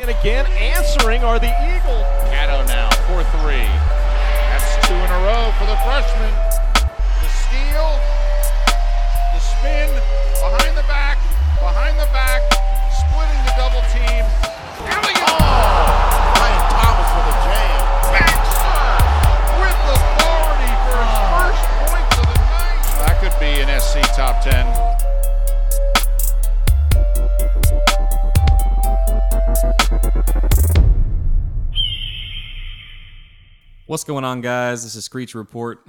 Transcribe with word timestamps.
And 0.00 0.08
again, 0.08 0.46
answering 0.56 1.20
are 1.24 1.38
the 1.38 1.52
Eagles. 1.60 2.08
Cato 2.32 2.64
now 2.64 2.88
for 3.04 3.20
three. 3.36 3.68
That's 4.48 4.88
two 4.88 4.96
in 4.96 5.10
a 5.12 5.20
row 5.28 5.52
for 5.60 5.68
the 5.68 5.76
freshman. 5.84 6.32
The 7.20 7.28
steal, 7.28 8.00
the 9.36 9.40
spin, 9.44 9.92
behind 10.40 10.72
the 10.72 10.88
back, 10.88 11.20
behind 11.60 12.00
the 12.00 12.08
back, 12.16 12.40
splitting 12.96 13.44
the 13.44 13.52
double 13.60 13.84
team. 13.92 14.24
Alley 14.88 15.20
oh! 15.20 15.36
Ryan 15.36 16.64
Thomas 16.72 17.10
with 17.20 17.28
a 17.28 17.36
jam. 17.44 17.80
Baxter 18.16 18.72
with 19.60 19.80
authority 19.84 20.72
for 20.80 20.96
his 20.96 21.12
ah. 21.12 21.44
first 21.44 21.64
points 21.76 22.16
of 22.16 22.24
the 22.24 22.40
night. 22.48 23.04
That 23.04 23.20
could 23.20 23.36
be 23.36 23.52
an 23.60 23.68
SC 23.76 24.00
top 24.16 24.40
10. 24.40 24.64
What's 33.90 34.04
going 34.04 34.22
on, 34.22 34.40
guys? 34.40 34.84
This 34.84 34.94
is 34.94 35.04
Screech 35.04 35.34
Report. 35.34 35.84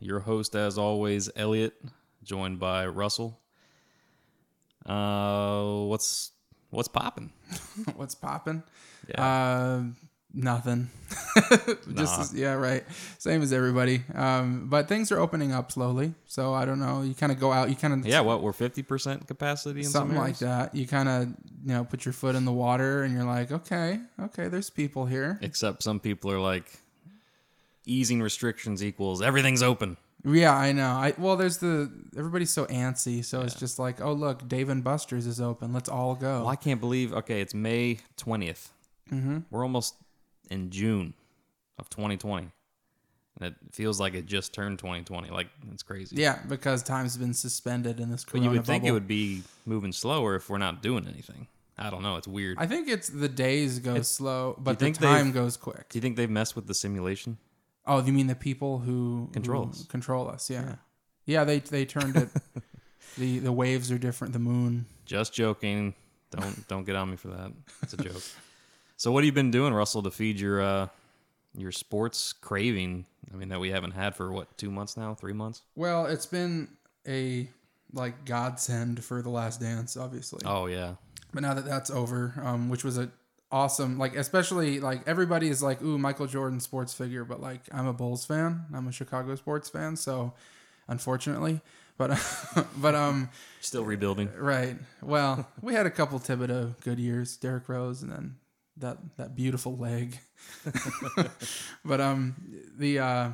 Your 0.00 0.18
host, 0.20 0.56
as 0.56 0.78
always, 0.78 1.28
Elliot, 1.36 1.74
joined 2.22 2.58
by 2.58 2.86
Russell. 2.86 3.38
Uh, 4.86 5.82
what's 5.84 6.30
what's 6.70 6.88
popping? 6.88 7.34
What's 7.96 8.14
popping? 8.14 8.62
Yeah. 9.10 9.22
Uh, 9.22 9.82
nothing. 10.32 10.88
Just 11.94 12.18
as- 12.18 12.34
yeah, 12.34 12.54
right. 12.54 12.82
Same 13.18 13.42
as 13.42 13.52
everybody. 13.52 14.04
Um, 14.14 14.70
but 14.70 14.88
things 14.88 15.12
are 15.12 15.18
opening 15.18 15.52
up 15.52 15.70
slowly. 15.70 16.14
So 16.26 16.54
I 16.54 16.64
don't 16.64 16.80
know. 16.80 17.02
You 17.02 17.12
kind 17.12 17.30
of 17.30 17.38
go 17.38 17.52
out. 17.52 17.68
You 17.68 17.76
kind 17.76 17.92
of 17.92 18.06
yeah, 18.06 18.20
what 18.20 18.42
we're 18.42 18.54
fifty 18.54 18.82
percent 18.82 19.28
capacity 19.28 19.80
in 19.80 19.86
something 19.86 20.16
some 20.16 20.24
like 20.24 20.38
that. 20.38 20.74
You 20.74 20.86
kind 20.86 21.10
of 21.10 21.28
you 21.62 21.74
know 21.74 21.84
put 21.84 22.06
your 22.06 22.14
foot 22.14 22.36
in 22.36 22.46
the 22.46 22.52
water 22.52 23.02
and 23.02 23.12
you're 23.12 23.24
like, 23.24 23.52
okay, 23.52 24.00
okay, 24.18 24.48
there's 24.48 24.70
people 24.70 25.04
here. 25.04 25.38
Except 25.42 25.82
some 25.82 26.00
people 26.00 26.30
are 26.30 26.40
like, 26.40 26.80
easing 27.86 28.22
restrictions 28.22 28.82
equals 28.82 29.22
everything's 29.22 29.62
open. 29.62 29.96
Yeah, 30.24 30.54
I 30.54 30.72
know. 30.72 30.88
I 30.88 31.14
well, 31.18 31.36
there's 31.36 31.58
the 31.58 31.90
everybody's 32.16 32.50
so 32.50 32.64
antsy. 32.66 33.24
So 33.24 33.42
it's 33.42 33.54
just 33.54 33.78
like, 33.78 34.00
oh 34.00 34.12
look, 34.12 34.48
Dave 34.48 34.70
and 34.70 34.82
Buster's 34.82 35.26
is 35.26 35.40
open. 35.40 35.72
Let's 35.72 35.88
all 35.88 36.14
go. 36.14 36.40
Well, 36.40 36.48
I 36.48 36.56
can't 36.56 36.80
believe. 36.80 37.12
Okay, 37.12 37.40
it's 37.40 37.54
May 37.54 37.98
20th. 38.16 38.68
Mm-hmm. 39.12 39.38
We're 39.50 39.62
almost 39.62 39.96
in 40.50 40.70
June 40.70 41.12
of 41.78 41.90
2020, 41.90 42.48
and 43.38 43.48
it 43.48 43.54
feels 43.72 44.00
like 44.00 44.14
it 44.14 44.24
just 44.24 44.54
turned 44.54 44.78
2020. 44.78 45.28
Like 45.28 45.48
it's 45.72 45.82
crazy. 45.82 46.16
Yeah, 46.16 46.38
because 46.48 46.82
time's 46.82 47.18
been 47.18 47.34
suspended 47.34 48.00
in 48.00 48.10
this 48.10 48.24
But 48.24 48.40
you 48.40 48.50
would 48.50 48.64
think 48.64 48.84
it 48.84 48.92
would 48.92 49.08
be 49.08 49.42
moving 49.66 49.92
slower 49.92 50.36
if 50.36 50.48
we're 50.48 50.58
not 50.58 50.82
doing 50.82 51.06
anything. 51.06 51.48
I 51.76 51.90
don't 51.90 52.02
know. 52.02 52.16
It's 52.16 52.28
weird. 52.28 52.56
I 52.58 52.66
think 52.66 52.88
it's 52.88 53.08
the 53.08 53.28
days 53.28 53.78
go 53.80 54.00
slow, 54.02 54.56
but 54.58 54.78
the 54.78 54.92
time 54.92 55.32
goes 55.32 55.58
quick. 55.58 55.90
Do 55.90 55.98
you 55.98 56.00
think 56.00 56.16
they've 56.16 56.30
messed 56.30 56.56
with 56.56 56.66
the 56.66 56.74
simulation? 56.74 57.36
Oh, 57.86 58.02
you 58.02 58.12
mean 58.12 58.26
the 58.26 58.34
people 58.34 58.78
who 58.78 59.28
Control 59.32 59.64
who 59.64 59.70
us. 59.70 59.84
Control 59.86 60.28
us, 60.28 60.48
yeah. 60.50 60.76
Yeah, 61.26 61.44
they 61.44 61.58
they 61.60 61.84
turned 61.96 62.16
it. 62.16 62.28
the 63.18 63.38
the 63.40 63.52
waves 63.52 63.90
are 63.90 63.98
different. 63.98 64.32
The 64.32 64.38
moon. 64.38 64.86
Just 65.04 65.32
joking. 65.34 65.94
Don't 66.30 66.66
don't 66.68 66.84
get 66.84 66.96
on 66.96 67.10
me 67.10 67.16
for 67.16 67.28
that. 67.28 67.52
It's 67.82 67.92
a 67.92 67.96
joke. 67.98 68.22
so 68.96 69.12
what 69.12 69.22
have 69.22 69.26
you 69.26 69.32
been 69.32 69.50
doing, 69.50 69.72
Russell, 69.74 70.02
to 70.02 70.10
feed 70.10 70.40
your 70.40 70.62
uh 70.62 70.88
your 71.56 71.72
sports 71.72 72.32
craving? 72.32 73.06
I 73.32 73.36
mean 73.36 73.48
that 73.48 73.60
we 73.60 73.70
haven't 73.70 73.92
had 73.92 74.14
for 74.16 74.32
what 74.32 74.56
two 74.58 74.70
months 74.70 74.96
now, 74.96 75.14
three 75.14 75.32
months. 75.32 75.62
Well, 75.76 76.06
it's 76.06 76.26
been 76.26 76.68
a 77.06 77.48
like 77.92 78.24
godsend 78.24 79.04
for 79.04 79.22
the 79.22 79.30
Last 79.30 79.60
Dance, 79.60 79.96
obviously. 79.96 80.40
Oh 80.44 80.66
yeah, 80.66 80.94
But 81.32 81.42
now 81.42 81.54
that 81.54 81.64
that's 81.64 81.90
over, 81.90 82.34
um, 82.42 82.68
which 82.68 82.82
was 82.82 82.98
a 82.98 83.10
awesome, 83.50 83.98
like 83.98 84.16
especially 84.16 84.80
like 84.80 85.06
everybody 85.06 85.48
is 85.48 85.62
like, 85.62 85.82
ooh, 85.82 85.98
Michael 85.98 86.26
Jordan 86.26 86.60
sports 86.60 86.92
figure, 86.92 87.24
but 87.24 87.40
like 87.40 87.62
I'm 87.72 87.86
a 87.86 87.92
Bulls 87.92 88.24
fan, 88.24 88.66
I'm 88.74 88.88
a 88.88 88.92
Chicago 88.92 89.34
sports 89.36 89.68
fan, 89.68 89.96
so 89.96 90.34
unfortunately, 90.88 91.60
but 91.96 92.18
but 92.76 92.94
um. 92.94 93.30
still 93.60 93.84
rebuilding. 93.84 94.30
Right. 94.36 94.76
Well, 95.02 95.48
we 95.60 95.74
had 95.74 95.86
a 95.86 95.90
couple 95.90 96.18
Thibodeau 96.18 96.80
good 96.82 96.98
years, 96.98 97.36
Derrick 97.36 97.68
Rose, 97.68 98.02
and 98.02 98.10
then 98.10 98.36
that 98.78 98.98
that 99.16 99.36
beautiful 99.36 99.76
leg. 99.76 100.18
but 101.84 102.00
um, 102.00 102.34
the 102.76 102.98
uh, 102.98 103.30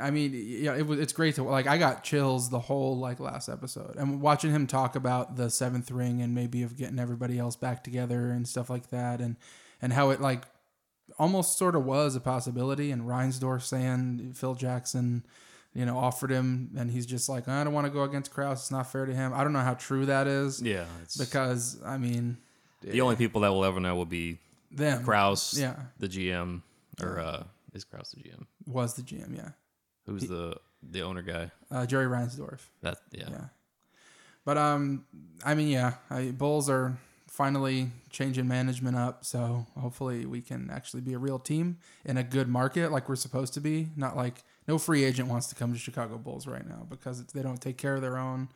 I 0.00 0.10
mean, 0.10 0.32
yeah, 0.34 0.74
it 0.74 0.86
was 0.86 0.98
it's 0.98 1.12
great 1.12 1.36
to 1.36 1.42
like. 1.44 1.66
I 1.66 1.78
got 1.78 2.02
chills 2.04 2.50
the 2.50 2.58
whole 2.58 2.98
like 2.98 3.20
last 3.20 3.48
episode, 3.48 3.96
and 3.96 4.20
watching 4.20 4.50
him 4.50 4.66
talk 4.66 4.96
about 4.96 5.36
the 5.36 5.48
seventh 5.50 5.90
ring 5.90 6.20
and 6.22 6.34
maybe 6.34 6.62
of 6.62 6.76
getting 6.76 6.98
everybody 6.98 7.38
else 7.38 7.56
back 7.56 7.84
together 7.84 8.30
and 8.30 8.46
stuff 8.48 8.68
like 8.68 8.90
that, 8.90 9.20
and 9.20 9.36
and 9.80 9.92
how 9.92 10.10
it 10.10 10.20
like 10.20 10.42
almost 11.18 11.56
sort 11.56 11.76
of 11.76 11.84
was 11.84 12.16
a 12.16 12.20
possibility. 12.20 12.90
And 12.90 13.02
Reinsdorf 13.02 13.62
saying 13.62 14.32
Phil 14.34 14.54
Jackson, 14.56 15.24
you 15.72 15.86
know, 15.86 15.96
offered 15.96 16.30
him, 16.30 16.70
and 16.76 16.90
he's 16.90 17.06
just 17.06 17.28
like, 17.28 17.46
I 17.48 17.62
don't 17.64 17.72
want 17.72 17.86
to 17.86 17.92
go 17.92 18.02
against 18.02 18.32
Krause. 18.32 18.58
It's 18.62 18.70
not 18.72 18.90
fair 18.90 19.06
to 19.06 19.14
him. 19.14 19.32
I 19.32 19.44
don't 19.44 19.52
know 19.52 19.60
how 19.60 19.74
true 19.74 20.06
that 20.06 20.26
is. 20.26 20.60
Yeah, 20.60 20.84
Because 21.16 21.80
I 21.84 21.96
mean, 21.96 22.38
the 22.82 23.00
only 23.02 23.16
people 23.16 23.42
that 23.42 23.52
will 23.52 23.64
ever 23.64 23.78
know 23.80 23.94
will 23.94 24.04
be 24.04 24.38
them 24.72 25.04
Krause, 25.04 25.58
Yeah. 25.58 25.76
the 25.98 26.08
GM, 26.08 26.62
or 27.00 27.20
uh, 27.20 27.44
is 27.72 27.84
Krause 27.84 28.10
the 28.16 28.22
GM? 28.28 28.46
was 28.66 28.94
the 28.94 29.02
GM. 29.02 29.36
Yeah, 29.36 29.50
Who's 30.06 30.22
the 30.22 30.56
the 30.82 31.02
owner 31.02 31.22
guy? 31.22 31.50
uh, 31.70 31.86
Jerry 31.86 32.06
Reinsdorf. 32.06 32.60
That 32.82 32.98
yeah. 33.12 33.28
Yeah. 33.30 33.44
But 34.44 34.58
um, 34.58 35.04
I 35.44 35.54
mean, 35.54 35.68
yeah, 35.68 35.94
I, 36.08 36.30
Bulls 36.30 36.70
are 36.70 36.96
finally 37.26 37.90
changing 38.10 38.46
management 38.46 38.96
up, 38.96 39.24
so 39.24 39.66
hopefully 39.78 40.24
we 40.24 40.40
can 40.40 40.70
actually 40.70 41.02
be 41.02 41.12
a 41.12 41.18
real 41.18 41.38
team 41.38 41.78
in 42.04 42.16
a 42.16 42.22
good 42.22 42.48
market, 42.48 42.90
like 42.92 43.08
we're 43.08 43.16
supposed 43.16 43.52
to 43.54 43.60
be. 43.60 43.88
Not 43.96 44.16
like 44.16 44.44
no 44.68 44.78
free 44.78 45.04
agent 45.04 45.28
wants 45.28 45.48
to 45.48 45.54
come 45.56 45.72
to 45.72 45.78
Chicago 45.78 46.16
Bulls 46.16 46.46
right 46.46 46.66
now 46.66 46.86
because 46.88 47.20
it's, 47.20 47.32
they 47.32 47.42
don't 47.42 47.60
take 47.60 47.76
care 47.76 47.96
of 47.96 48.02
their 48.02 48.16
own, 48.16 48.48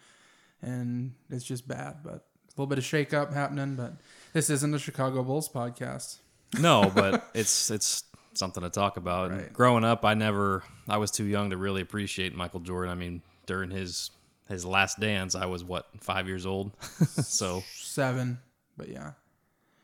and 0.63 1.13
it's 1.29 1.45
just 1.45 1.67
bad. 1.67 1.97
But 2.05 2.15
a 2.15 2.53
little 2.57 2.67
bit 2.67 2.79
of 2.79 2.85
shake 2.85 3.13
up 3.13 3.35
happening. 3.35 3.75
But 3.75 3.95
this 4.33 4.49
isn't 4.49 4.73
a 4.73 4.79
Chicago 4.79 5.25
Bulls 5.25 5.49
podcast. 5.49 6.19
No, 6.59 6.91
but 6.95 7.29
it's 7.35 7.71
it's 7.71 8.05
something 8.35 8.63
to 8.63 8.71
talk 8.71 8.97
about. 8.97 9.31
Right. 9.31 9.53
Growing 9.53 9.85
up, 9.85 10.05
I 10.05 10.15
never 10.15 10.63
I 10.89 10.97
was 10.99 11.11
too 11.11 11.25
young 11.25 11.51
to 11.51 11.57
really 11.57 11.83
appreciate 11.83 12.35
Michael 12.35 12.61
Jordan. 12.61 12.91
I 12.91 12.95
mean, 12.95 13.23
during 13.47 13.71
his 13.71 14.11
his 14.49 14.65
last 14.65 14.99
dance, 15.01 15.35
I 15.35 15.47
was 15.47 15.63
what 15.65 15.87
five 16.01 16.27
years 16.27 16.47
old. 16.47 16.73
so 17.07 17.63
Seven, 17.75 18.39
but 18.77 18.89
yeah, 18.89 19.13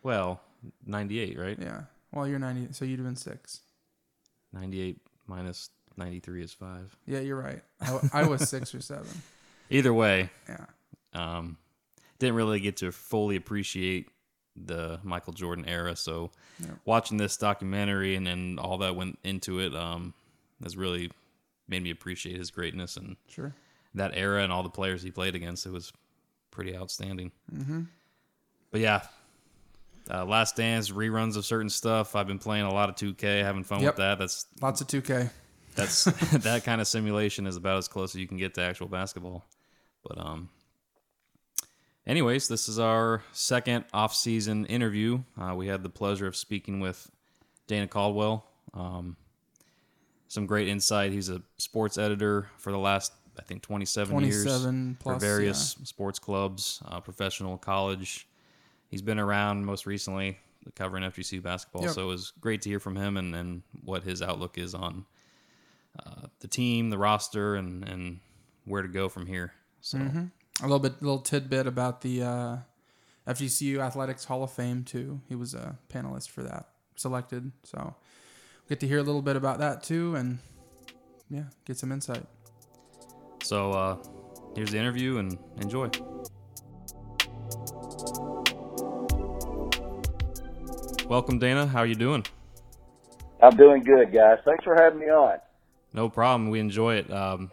well, 0.03 0.41
ninety 0.87 1.19
eight, 1.21 1.39
right? 1.39 1.59
yeah. 1.61 1.83
Well, 2.13 2.27
you're 2.27 2.39
ninety, 2.39 2.69
so 2.73 2.85
you'd 2.85 2.99
have 2.99 3.07
been 3.07 3.17
six. 3.17 3.61
Ninety 4.53 4.81
eight 4.81 4.99
minus 5.27 5.71
ninety 5.97 6.21
three 6.21 6.43
is 6.43 6.53
five. 6.53 6.97
Yeah, 7.07 7.21
you're 7.21 7.41
right. 7.41 7.63
I, 7.81 7.99
I 8.13 8.27
was 8.27 8.49
six 8.49 8.75
or 8.75 8.81
seven. 8.81 9.07
Either 9.71 9.93
way, 9.93 10.31
Yeah. 10.49 10.67
um, 11.13 11.59
didn't 12.21 12.37
really 12.37 12.61
get 12.61 12.77
to 12.79 12.93
fully 12.93 13.37
appreciate 13.37 14.09
the 14.65 14.99
Michael 15.03 15.33
Jordan 15.33 15.65
era. 15.67 15.95
So 15.97 16.31
watching 16.85 17.17
this 17.19 17.37
documentary 17.37 18.17
and, 18.17 18.27
then 18.27 18.59
all 18.61 18.79
that 18.79 18.97
went 18.97 19.19
into 19.25 19.61
it 19.61 19.75
um, 19.75 20.15
has 20.63 20.77
really 20.77 21.11
made 21.69 21.83
me 21.83 21.91
appreciate 21.91 22.37
his 22.37 22.51
greatness 22.51 22.97
and 22.97 23.17
Sure. 23.29 23.53
that 23.95 24.13
era 24.15 24.43
and 24.43 24.53
all 24.53 24.63
the 24.63 24.71
players 24.71 25.03
he 25.03 25.11
played 25.11 25.35
against. 25.35 25.67
It 25.67 25.73
was 25.73 25.93
pretty 26.51 26.77
outstanding. 26.77 27.33
Mm-hmm. 27.55 27.83
But 28.71 28.81
yeah, 28.81 29.03
uh, 30.11 30.25
Last 30.25 30.57
Dance 30.57 30.91
reruns 30.91 31.37
of 31.37 31.45
certain 31.45 31.69
stuff. 31.71 32.15
I've 32.17 32.27
been 32.27 32.39
playing 32.39 32.65
a 32.65 32.73
lot 32.73 32.89
of 32.89 32.95
2K, 32.95 33.43
having 33.43 33.65
fun 33.65 33.81
Yep. 33.83 33.95
with 33.95 33.97
that. 33.99 34.19
That's 34.19 34.47
Lots 34.61 34.81
of 34.81 34.87
2K. 34.87 35.31
that's 35.75 36.05
that 36.45 36.65
kind 36.65 36.81
of 36.81 36.87
simulation 36.87 37.47
is 37.47 37.57
about 37.57 37.79
as 37.79 37.89
close 37.89 38.15
as 38.15 38.21
you 38.21 38.27
can 38.29 38.37
get 38.39 38.55
to 38.55 38.63
actual 38.63 38.89
basketball. 38.89 39.45
But 40.05 40.19
um, 40.19 40.49
anyways, 42.07 42.49
this 42.49 42.69
is 42.69 42.79
our 42.79 43.23
second 43.33 43.85
off-season 43.93 44.67
interview. 44.67 45.21
Uh, 45.41 45.55
we 45.55 45.67
had 45.67 45.83
the 45.83 45.89
pleasure 45.89 46.27
of 46.27 46.37
speaking 46.37 46.81
with 46.81 47.11
Dana 47.67 47.89
Caldwell. 47.89 48.47
Um, 48.75 49.17
some 50.29 50.47
great 50.47 50.69
insight. 50.69 51.13
He's 51.13 51.29
a 51.29 51.41
sports 51.57 51.99
editor 51.99 52.49
for 52.59 52.73
the 52.73 52.79
last, 52.79 53.13
I 53.39 53.43
think, 53.43 53.63
27, 53.63 54.19
years 54.21 54.43
27 54.45 54.97
plus, 55.01 55.15
for 55.15 55.21
various 55.21 55.77
sports 55.85 56.19
clubs, 56.19 56.83
uh, 56.87 57.01
professional, 57.01 57.57
college. 57.57 58.27
He's 58.89 59.03
been 59.03 59.19
around 59.19 59.65
most 59.65 59.87
recently 59.87 60.39
covering 60.75 61.05
FGC 61.05 61.41
basketball, 61.43 61.83
Yep. 61.83 61.93
so 61.93 62.03
it 62.03 62.07
was 62.07 62.33
great 62.41 62.63
to 62.63 62.69
hear 62.69 62.81
from 62.81 62.97
him 62.97 63.17
and, 63.17 63.35
and 63.37 63.63
what 63.85 64.03
his 64.03 64.21
outlook 64.21 64.59
is 64.59 64.75
on 64.75 65.07
uh, 66.05 66.27
the 66.41 66.49
team, 66.49 66.91
the 66.91 66.99
roster, 66.99 67.55
and, 67.55 67.89
and 67.89 68.19
where 68.65 68.83
to 68.83 68.89
go 68.89 69.09
from 69.09 69.27
here. 69.27 69.53
So 69.81 69.99
A 70.61 70.63
little 70.63 70.79
bit, 70.79 71.03
little 71.03 71.19
tidbit 71.19 71.67
about 71.67 72.01
the 72.01 72.23
uh, 72.23 72.57
FGCU 73.29 73.79
Athletics 73.79 74.25
Hall 74.25 74.43
of 74.43 74.51
Fame 74.51 74.85
too. 74.85 75.21
He 75.29 75.35
was 75.35 75.55
a 75.55 75.79
panelist 75.93 76.31
for 76.31 76.43
that, 76.43 76.69
selected. 76.97 77.53
So 77.63 77.95
get 78.69 78.81
to 78.81 78.89
hear 78.89 78.99
a 78.99 79.03
little 79.03 79.23
bit 79.23 79.37
about 79.37 79.59
that 79.59 79.83
too, 79.83 80.15
and 80.17 80.39
yeah, 81.29 81.45
get 81.67 81.77
some 81.77 81.93
insight. 81.93 82.25
So 83.43 83.73
uh, 83.73 83.97
here's 84.55 84.71
the 84.71 84.79
interview 84.79 85.19
and 85.19 85.39
enjoy. 85.61 85.91
Welcome, 91.07 91.39
Dana. 91.39 91.67
How 91.67 91.81
are 91.81 91.87
you 91.87 91.95
doing? 91.95 92.25
I'm 93.41 93.57
doing 93.57 93.83
good, 93.83 94.13
guys. 94.13 94.39
Thanks 94.45 94.65
for 94.65 94.75
having 94.75 94.99
me 94.99 95.07
on. 95.07 95.39
No 95.93 96.09
problem. 96.09 96.51
We 96.51 96.59
enjoy 96.59 96.97
it. 96.97 97.13
Um, 97.13 97.51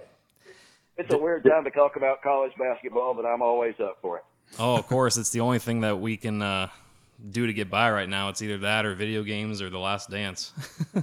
It's 0.98 1.12
a 1.14 1.18
weird 1.18 1.44
time 1.44 1.64
to 1.64 1.72
talk 1.72 1.96
about 1.96 2.22
college 2.22 2.52
basketball, 2.58 3.14
but 3.14 3.26
I'm 3.26 3.42
always 3.42 3.74
up 3.80 3.98
for 4.02 4.18
it. 4.18 4.24
oh, 4.60 4.76
of 4.78 4.88
course, 4.88 5.18
it's 5.18 5.32
the 5.32 5.40
only 5.40 5.60
thing 5.60 5.82
that 5.82 6.00
we 6.00 6.18
can 6.18 6.42
uh, 6.42 6.68
do 7.32 7.48
to 7.48 7.54
get 7.54 7.70
by 7.70 7.90
right 7.92 8.08
now. 8.10 8.30
It's 8.30 8.42
either 8.42 8.60
that 8.60 8.86
or 8.86 8.94
video 8.94 9.24
games 9.24 9.62
or 9.62 9.70
The 9.70 9.80
Last 9.80 10.10
Dance. 10.10 10.52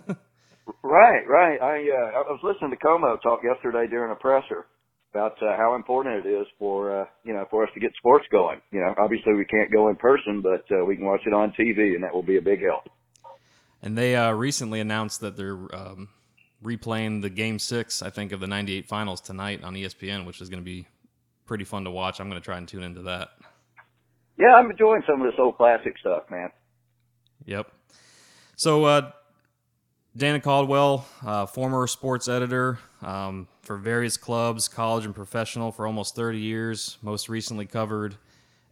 Right, 0.82 1.26
right. 1.28 1.60
I 1.60 1.76
uh, 1.90 2.18
I 2.18 2.30
was 2.30 2.38
listening 2.44 2.70
to 2.70 2.76
Cuomo 2.76 3.20
talk 3.22 3.40
yesterday 3.42 3.86
during 3.88 4.12
a 4.12 4.14
presser 4.14 4.66
about 5.12 5.32
uh, 5.42 5.56
how 5.56 5.74
important 5.74 6.24
it 6.24 6.28
is 6.28 6.46
for 6.60 7.00
uh, 7.02 7.04
you 7.24 7.32
know 7.32 7.44
for 7.50 7.64
us 7.64 7.70
to 7.74 7.80
get 7.80 7.90
sports 7.98 8.24
going. 8.30 8.60
You 8.70 8.80
know, 8.80 8.94
obviously 8.96 9.34
we 9.34 9.44
can't 9.44 9.72
go 9.72 9.88
in 9.88 9.96
person, 9.96 10.40
but 10.42 10.64
uh, 10.70 10.84
we 10.84 10.94
can 10.96 11.04
watch 11.04 11.22
it 11.26 11.32
on 11.32 11.52
TV, 11.58 11.94
and 11.94 12.04
that 12.04 12.14
will 12.14 12.22
be 12.22 12.36
a 12.36 12.42
big 12.42 12.62
help. 12.62 12.88
and 13.82 13.98
they 13.98 14.14
uh, 14.14 14.30
recently 14.32 14.78
announced 14.80 15.20
that 15.22 15.36
they're 15.36 15.58
um, 15.74 16.08
replaying 16.62 17.22
the 17.22 17.30
Game 17.30 17.58
Six, 17.58 18.02
I 18.02 18.10
think, 18.10 18.32
of 18.32 18.40
the 18.40 18.46
'98 18.46 18.86
Finals 18.86 19.20
tonight 19.20 19.62
on 19.62 19.74
ESPN, 19.74 20.26
which 20.26 20.40
is 20.40 20.48
going 20.48 20.60
to 20.60 20.64
be 20.64 20.86
pretty 21.46 21.64
fun 21.64 21.84
to 21.84 21.90
watch. 21.90 22.20
I'm 22.20 22.28
going 22.28 22.40
to 22.40 22.44
try 22.44 22.58
and 22.58 22.68
tune 22.68 22.82
into 22.82 23.02
that. 23.02 23.30
Yeah, 24.38 24.54
I'm 24.54 24.70
enjoying 24.70 25.02
some 25.06 25.20
of 25.20 25.30
this 25.30 25.38
old 25.38 25.56
classic 25.56 25.98
stuff, 25.98 26.24
man. 26.30 26.50
Yep. 27.44 27.70
So, 28.56 28.84
uh, 28.84 29.10
Dana 30.16 30.40
Caldwell, 30.40 31.06
uh, 31.24 31.46
former 31.46 31.86
sports 31.86 32.28
editor 32.28 32.78
um, 33.02 33.48
for 33.62 33.76
various 33.76 34.16
clubs, 34.16 34.66
college 34.66 35.04
and 35.04 35.14
professional, 35.14 35.72
for 35.72 35.86
almost 35.86 36.16
30 36.16 36.38
years. 36.38 36.98
Most 37.00 37.28
recently 37.28 37.66
covered 37.66 38.16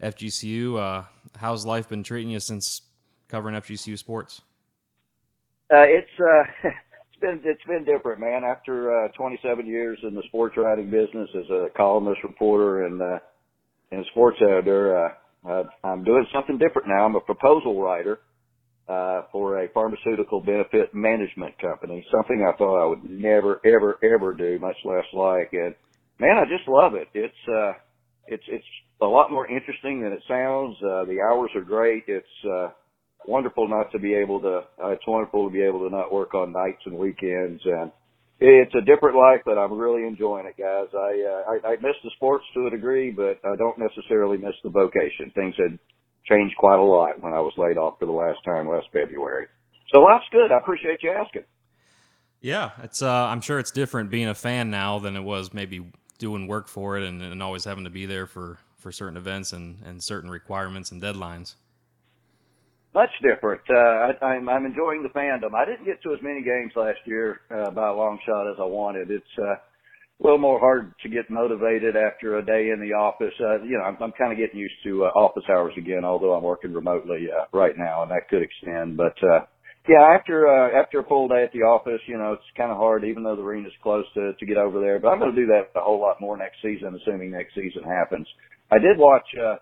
FGCU. 0.03 0.79
Uh, 0.79 1.05
how's 1.37 1.65
life 1.65 1.89
been 1.89 2.03
treating 2.03 2.31
you 2.31 2.41
since 2.41 2.83
covering 3.29 3.55
FGCU 3.55 3.97
sports? 3.99 4.43
Uh, 5.73 5.85
it's 5.87 6.09
uh, 6.19 6.45
it's 6.65 6.75
been 7.21 7.41
it's 7.45 7.65
been 7.65 7.85
different, 7.85 8.21
man. 8.21 8.43
After 8.45 9.05
uh, 9.05 9.09
27 9.17 9.67
years 9.67 9.99
in 10.03 10.15
the 10.15 10.23
sports 10.29 10.57
writing 10.57 10.91
business 10.91 11.29
as 11.37 11.51
a 11.51 11.67
columnist, 11.77 12.23
reporter, 12.23 12.87
and 12.87 13.01
uh, 13.01 13.19
and 13.91 14.05
sports 14.11 14.39
editor, 14.41 15.13
uh, 15.47 15.65
I'm 15.85 16.05
doing 16.05 16.27
something 16.33 16.59
different 16.59 16.89
now. 16.89 17.05
I'm 17.05 17.17
a 17.17 17.21
proposal 17.21 17.81
writer 17.81 18.21
uh, 18.89 19.23
for 19.33 19.63
a 19.63 19.69
pharmaceutical 19.69 20.41
benefit 20.41 20.95
management 20.95 21.59
company. 21.59 22.05
Something 22.11 22.47
I 22.47 22.57
thought 22.57 22.83
I 22.83 22.87
would 22.87 23.09
never, 23.09 23.61
ever, 23.65 23.99
ever 24.03 24.35
do, 24.35 24.59
much 24.59 24.77
less 24.85 25.05
like. 25.13 25.51
And 25.53 25.75
man, 26.19 26.39
I 26.39 26.45
just 26.45 26.69
love 26.69 26.95
it. 26.95 27.09
It's 27.15 27.49
uh, 27.49 27.73
it's 28.27 28.45
it's 28.49 28.65
a 29.01 29.07
lot 29.07 29.31
more 29.31 29.47
interesting 29.47 30.03
than 30.03 30.13
it 30.13 30.23
sounds. 30.27 30.77
Uh, 30.83 31.05
the 31.05 31.21
hours 31.21 31.51
are 31.55 31.63
great. 31.63 32.05
It's 32.07 32.27
uh, 32.45 32.69
wonderful 33.27 33.69
not 33.69 33.91
to 33.93 33.99
be 33.99 34.15
able 34.15 34.41
to. 34.41 34.63
Uh, 34.83 34.89
it's 34.91 35.07
wonderful 35.07 35.49
to 35.49 35.53
be 35.53 35.63
able 35.63 35.89
to 35.89 35.95
not 35.95 36.13
work 36.13 36.35
on 36.35 36.53
nights 36.53 36.83
and 36.87 36.97
weekends, 36.97 37.63
and 37.65 37.91
it's 38.41 38.75
a 38.75 38.81
different 38.81 39.17
life. 39.17 39.41
But 39.45 39.59
I'm 39.59 39.79
really 39.79 40.07
enjoying 40.07 40.47
it, 40.47 40.57
guys. 40.57 40.89
I 40.95 41.25
uh, 41.27 41.51
I, 41.51 41.73
I 41.73 41.77
miss 41.77 41.97
the 42.05 42.11
sports 42.17 42.45
to 42.55 42.67
a 42.67 42.71
degree, 42.71 43.11
but 43.11 43.39
I 43.45 43.57
don't 43.57 43.79
necessarily 43.79 44.39
miss 44.39 44.55
the 44.63 44.71
vocation. 44.71 45.31
Things 45.35 45.55
had 45.59 45.79
changed 46.29 46.57
quite 46.59 46.79
a 46.79 46.83
lot 46.83 47.21
when 47.23 47.33
I 47.33 47.41
was 47.41 47.53
laid 47.57 47.79
off 47.79 47.99
for 47.99 48.07
the 48.07 48.13
last 48.13 48.39
time 48.45 48.69
last 48.69 48.87
February. 48.93 49.47
So 49.93 50.01
life's 50.01 50.27
good. 50.31 50.53
I 50.53 50.59
appreciate 50.59 51.03
you 51.03 51.11
asking. 51.11 51.45
Yeah, 52.41 52.71
it's. 52.83 53.03
Uh, 53.03 53.11
I'm 53.11 53.41
sure 53.41 53.59
it's 53.59 53.73
different 53.73 54.11
being 54.11 54.29
a 54.29 54.35
fan 54.35 54.71
now 54.71 54.99
than 54.99 55.17
it 55.17 55.23
was 55.23 55.53
maybe 55.53 55.91
doing 56.19 56.47
work 56.47 56.69
for 56.69 56.99
it 56.99 57.05
and, 57.05 57.23
and 57.23 57.43
always 57.43 57.65
having 57.65 57.85
to 57.85 57.91
be 57.91 58.07
there 58.07 58.27
for, 58.27 58.59
for 58.77 58.93
certain 58.93 59.17
events 59.17 59.53
and, 59.53 59.79
and 59.85 60.03
certain 60.03 60.31
requirements 60.31 60.91
and 60.91 61.01
deadlines. 61.01 61.55
Much 62.95 63.11
different. 63.23 63.61
Uh, 63.69 63.77
I, 64.25 64.25
I'm, 64.25 64.49
I'm 64.49 64.67
enjoying 64.67 65.03
the 65.03 65.11
fandom. 65.11 65.55
I 65.55 65.65
didn't 65.65 65.85
get 65.85 66.03
to 66.03 66.13
as 66.15 66.23
many 66.23 66.43
games 66.43 66.73
last 66.75 66.99
year 67.05 67.41
uh, 67.51 67.71
by 67.71 67.89
a 67.89 67.95
long 67.95 68.19
shot 68.27 68.51
as 68.51 68.57
I 68.59 68.65
wanted. 68.65 69.11
It's 69.11 69.35
uh, 69.39 69.55
a 69.55 70.23
little 70.23 70.39
more 70.39 70.59
hard 70.59 70.95
to 71.03 71.09
get 71.09 71.31
motivated 71.31 71.97
after 71.97 72.39
a 72.39 72.45
day 72.45 72.71
in 72.73 72.81
the 72.81 72.95
office. 72.97 73.35
Uh, 73.39 73.63
you 73.63 73.77
know, 73.79 73.85
I'm, 73.85 73.97
I'm 74.03 74.13
kind 74.13 74.33
of 74.33 74.39
getting 74.39 74.59
used 74.59 74.81
to 74.85 75.05
uh, 75.05 75.09
office 75.09 75.45
hours 75.51 75.75
again, 75.77 76.05
although 76.05 76.33
I'm 76.33 76.43
working 76.43 76.73
remotely 76.73 77.29
uh, 77.31 77.45
right 77.53 77.77
now, 77.77 78.03
and 78.03 78.11
that 78.11 78.29
could 78.31 78.43
extend. 78.43 78.97
But 78.97 79.15
uh, 79.23 79.45
yeah, 79.87 80.17
after 80.19 80.49
uh, 80.49 80.81
after 80.81 81.01
a 81.01 81.05
full 81.05 81.29
day 81.29 81.45
at 81.45 81.53
the 81.53 81.69
office, 81.69 82.01
you 82.07 82.19
know, 82.19 82.33
it's 82.33 82.57
kind 82.57 82.73
of 82.73 82.79
hard, 82.79 83.05
even 83.05 83.23
though 83.23 83.37
the 83.37 83.43
arena's 83.43 83.73
close 83.83 84.05
to 84.15 84.33
to 84.33 84.47
get 84.47 84.57
over 84.57 84.81
there. 84.81 84.99
But 84.99 85.09
I'm 85.09 85.21
going 85.21 85.35
to 85.35 85.41
do 85.41 85.47
that 85.49 85.79
a 85.79 85.85
whole 85.85 86.01
lot 86.01 86.21
more 86.21 86.37
next 86.37 86.57
season, 86.63 86.99
assuming 87.01 87.31
next 87.31 87.55
season 87.55 87.85
happens. 87.85 88.27
I 88.73 88.79
did 88.79 88.99
watch 88.99 89.29
uh, 89.39 89.57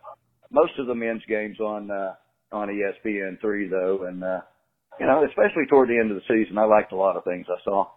most 0.51 0.73
of 0.79 0.87
the 0.87 0.95
men's 0.95 1.23
games 1.29 1.59
on. 1.61 1.91
Uh, 1.91 2.15
on 2.53 2.69
ESPN 2.69 3.41
three 3.41 3.69
though, 3.69 4.05
and 4.05 4.23
uh, 4.23 4.41
you 4.99 5.07
know, 5.07 5.25
especially 5.25 5.67
toward 5.67 5.89
the 5.89 5.99
end 5.99 6.11
of 6.11 6.17
the 6.17 6.23
season, 6.29 6.59
I 6.59 6.65
liked 6.65 6.93
a 6.93 6.97
lot 6.97 7.17
of 7.17 7.25
things 7.25 7.47
I 7.49 7.63
saw. 7.65 7.89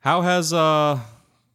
How 0.00 0.20
has 0.20 0.52
uh, 0.52 1.00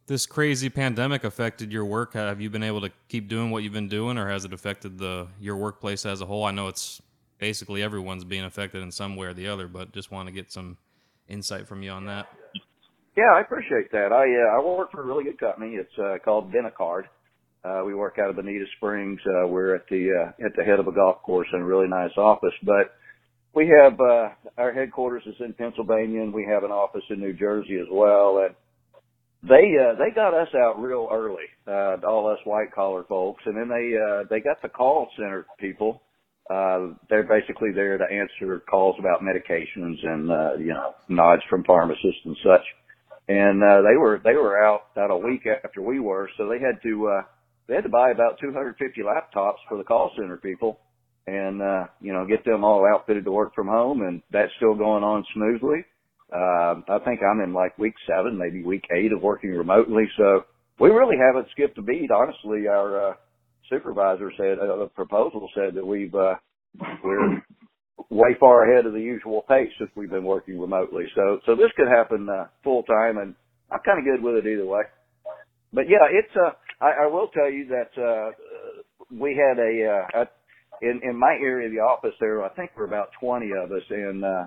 this 0.06 0.26
crazy 0.26 0.68
pandemic 0.68 1.24
affected 1.24 1.72
your 1.72 1.84
work? 1.84 2.14
Have 2.14 2.40
you 2.40 2.50
been 2.50 2.62
able 2.62 2.82
to 2.82 2.90
keep 3.08 3.28
doing 3.28 3.50
what 3.50 3.62
you've 3.62 3.72
been 3.72 3.88
doing, 3.88 4.18
or 4.18 4.28
has 4.28 4.44
it 4.44 4.52
affected 4.52 4.98
the 4.98 5.28
your 5.40 5.56
workplace 5.56 6.04
as 6.04 6.20
a 6.20 6.26
whole? 6.26 6.44
I 6.44 6.50
know 6.50 6.68
it's 6.68 7.00
basically 7.38 7.82
everyone's 7.82 8.24
being 8.24 8.44
affected 8.44 8.82
in 8.82 8.90
some 8.90 9.16
way 9.16 9.26
or 9.26 9.34
the 9.34 9.48
other, 9.48 9.68
but 9.68 9.92
just 9.92 10.10
want 10.10 10.28
to 10.28 10.32
get 10.32 10.52
some 10.52 10.76
insight 11.28 11.66
from 11.66 11.82
you 11.82 11.90
on 11.90 12.06
that. 12.06 12.28
Yeah, 13.16 13.32
I 13.34 13.40
appreciate 13.40 13.92
that. 13.92 14.12
I 14.12 14.24
uh, 14.24 14.60
I 14.60 14.64
work 14.64 14.90
for 14.90 15.02
a 15.02 15.06
really 15.06 15.24
good 15.24 15.38
company. 15.38 15.76
It's 15.76 15.98
uh, 15.98 16.18
called 16.24 16.52
BeneCard. 16.52 17.04
Uh, 17.64 17.82
we 17.84 17.94
work 17.94 18.18
out 18.18 18.28
of 18.28 18.36
Bonita 18.36 18.66
Springs. 18.76 19.18
Uh, 19.26 19.46
we're 19.46 19.74
at 19.74 19.88
the 19.88 20.10
uh, 20.10 20.46
at 20.46 20.54
the 20.54 20.62
head 20.62 20.78
of 20.80 20.86
a 20.86 20.92
golf 20.92 21.22
course 21.22 21.48
in 21.54 21.60
a 21.60 21.64
really 21.64 21.88
nice 21.88 22.10
office. 22.18 22.52
But 22.62 22.94
we 23.54 23.68
have 23.68 23.98
uh, 23.98 24.28
our 24.58 24.72
headquarters 24.72 25.22
is 25.26 25.36
in 25.40 25.54
Pennsylvania, 25.54 26.20
and 26.20 26.34
we 26.34 26.44
have 26.44 26.64
an 26.64 26.70
office 26.70 27.04
in 27.08 27.20
New 27.20 27.32
Jersey 27.32 27.78
as 27.80 27.88
well. 27.90 28.44
And 28.44 28.54
they 29.48 29.76
uh, 29.80 29.94
they 29.94 30.14
got 30.14 30.34
us 30.34 30.48
out 30.54 30.80
real 30.80 31.08
early, 31.10 31.44
uh, 31.66 31.96
all 32.06 32.30
us 32.30 32.38
white 32.44 32.72
collar 32.74 33.04
folks, 33.08 33.42
and 33.46 33.56
then 33.56 33.68
they 33.68 33.96
uh, 33.96 34.24
they 34.28 34.40
got 34.40 34.60
the 34.60 34.68
call 34.68 35.08
center 35.16 35.46
people. 35.58 36.02
Uh, 36.50 36.88
they're 37.08 37.22
basically 37.26 37.70
there 37.74 37.96
to 37.96 38.04
answer 38.04 38.60
calls 38.68 38.96
about 38.98 39.22
medications 39.22 39.96
and 40.02 40.30
uh, 40.30 40.54
you 40.58 40.74
know 40.74 40.94
nods 41.08 41.42
from 41.48 41.64
pharmacists 41.64 42.20
and 42.26 42.36
such. 42.44 42.64
And 43.26 43.62
uh, 43.62 43.80
they 43.80 43.96
were 43.96 44.20
they 44.22 44.34
were 44.34 44.62
out 44.62 44.82
about 44.92 45.10
a 45.10 45.16
week 45.16 45.46
after 45.64 45.80
we 45.80 45.98
were, 45.98 46.28
so 46.36 46.46
they 46.46 46.58
had 46.58 46.82
to. 46.82 47.08
Uh, 47.08 47.22
they 47.66 47.74
had 47.74 47.84
to 47.84 47.90
buy 47.90 48.10
about 48.10 48.38
250 48.40 49.00
laptops 49.02 49.58
for 49.68 49.78
the 49.78 49.84
call 49.84 50.10
center 50.16 50.36
people 50.36 50.80
and, 51.26 51.62
uh, 51.62 51.84
you 52.00 52.12
know, 52.12 52.26
get 52.26 52.44
them 52.44 52.64
all 52.64 52.86
outfitted 52.86 53.24
to 53.24 53.32
work 53.32 53.54
from 53.54 53.68
home. 53.68 54.02
And 54.02 54.22
that's 54.30 54.52
still 54.56 54.74
going 54.74 55.02
on 55.02 55.24
smoothly. 55.34 55.84
Uh, 56.32 56.80
I 56.88 56.98
think 57.04 57.20
I'm 57.22 57.40
in 57.40 57.54
like 57.54 57.78
week 57.78 57.94
seven, 58.06 58.36
maybe 58.36 58.62
week 58.62 58.84
eight 58.94 59.12
of 59.12 59.22
working 59.22 59.50
remotely. 59.50 60.04
So 60.18 60.44
we 60.78 60.90
really 60.90 61.16
haven't 61.16 61.48
skipped 61.52 61.78
a 61.78 61.82
beat. 61.82 62.10
Honestly, 62.10 62.66
our, 62.68 63.10
uh, 63.10 63.14
supervisor 63.70 64.30
said, 64.36 64.58
uh, 64.58 64.76
the 64.76 64.90
proposal 64.94 65.48
said 65.54 65.74
that 65.74 65.86
we've, 65.86 66.14
uh, 66.14 66.34
we're 67.02 67.42
way 68.10 68.36
far 68.38 68.70
ahead 68.70 68.84
of 68.84 68.92
the 68.92 69.00
usual 69.00 69.42
pace 69.48 69.70
since 69.78 69.90
we've 69.96 70.10
been 70.10 70.24
working 70.24 70.60
remotely. 70.60 71.04
So, 71.14 71.40
so 71.46 71.54
this 71.54 71.70
could 71.76 71.88
happen, 71.88 72.28
uh, 72.28 72.48
full 72.62 72.82
time 72.82 73.16
and 73.18 73.34
I'm 73.70 73.80
kind 73.84 73.98
of 73.98 74.04
good 74.04 74.22
with 74.22 74.44
it 74.44 74.48
either 74.50 74.66
way. 74.66 74.82
But 75.72 75.88
yeah, 75.88 76.06
it's, 76.10 76.34
uh, 76.36 76.52
I, 76.80 77.04
I 77.04 77.06
will 77.06 77.28
tell 77.28 77.50
you 77.50 77.68
that 77.68 78.00
uh, 78.00 78.30
we 79.10 79.36
had 79.36 79.58
a, 79.58 79.86
uh, 79.86 80.22
a 80.22 80.28
in 80.82 81.00
in 81.02 81.18
my 81.18 81.36
area 81.40 81.68
of 81.68 81.72
the 81.72 81.80
office 81.80 82.14
there. 82.20 82.42
I 82.44 82.48
think 82.50 82.70
were 82.76 82.84
about 82.84 83.10
twenty 83.20 83.50
of 83.52 83.70
us, 83.70 83.82
and 83.90 84.24
uh, 84.24 84.46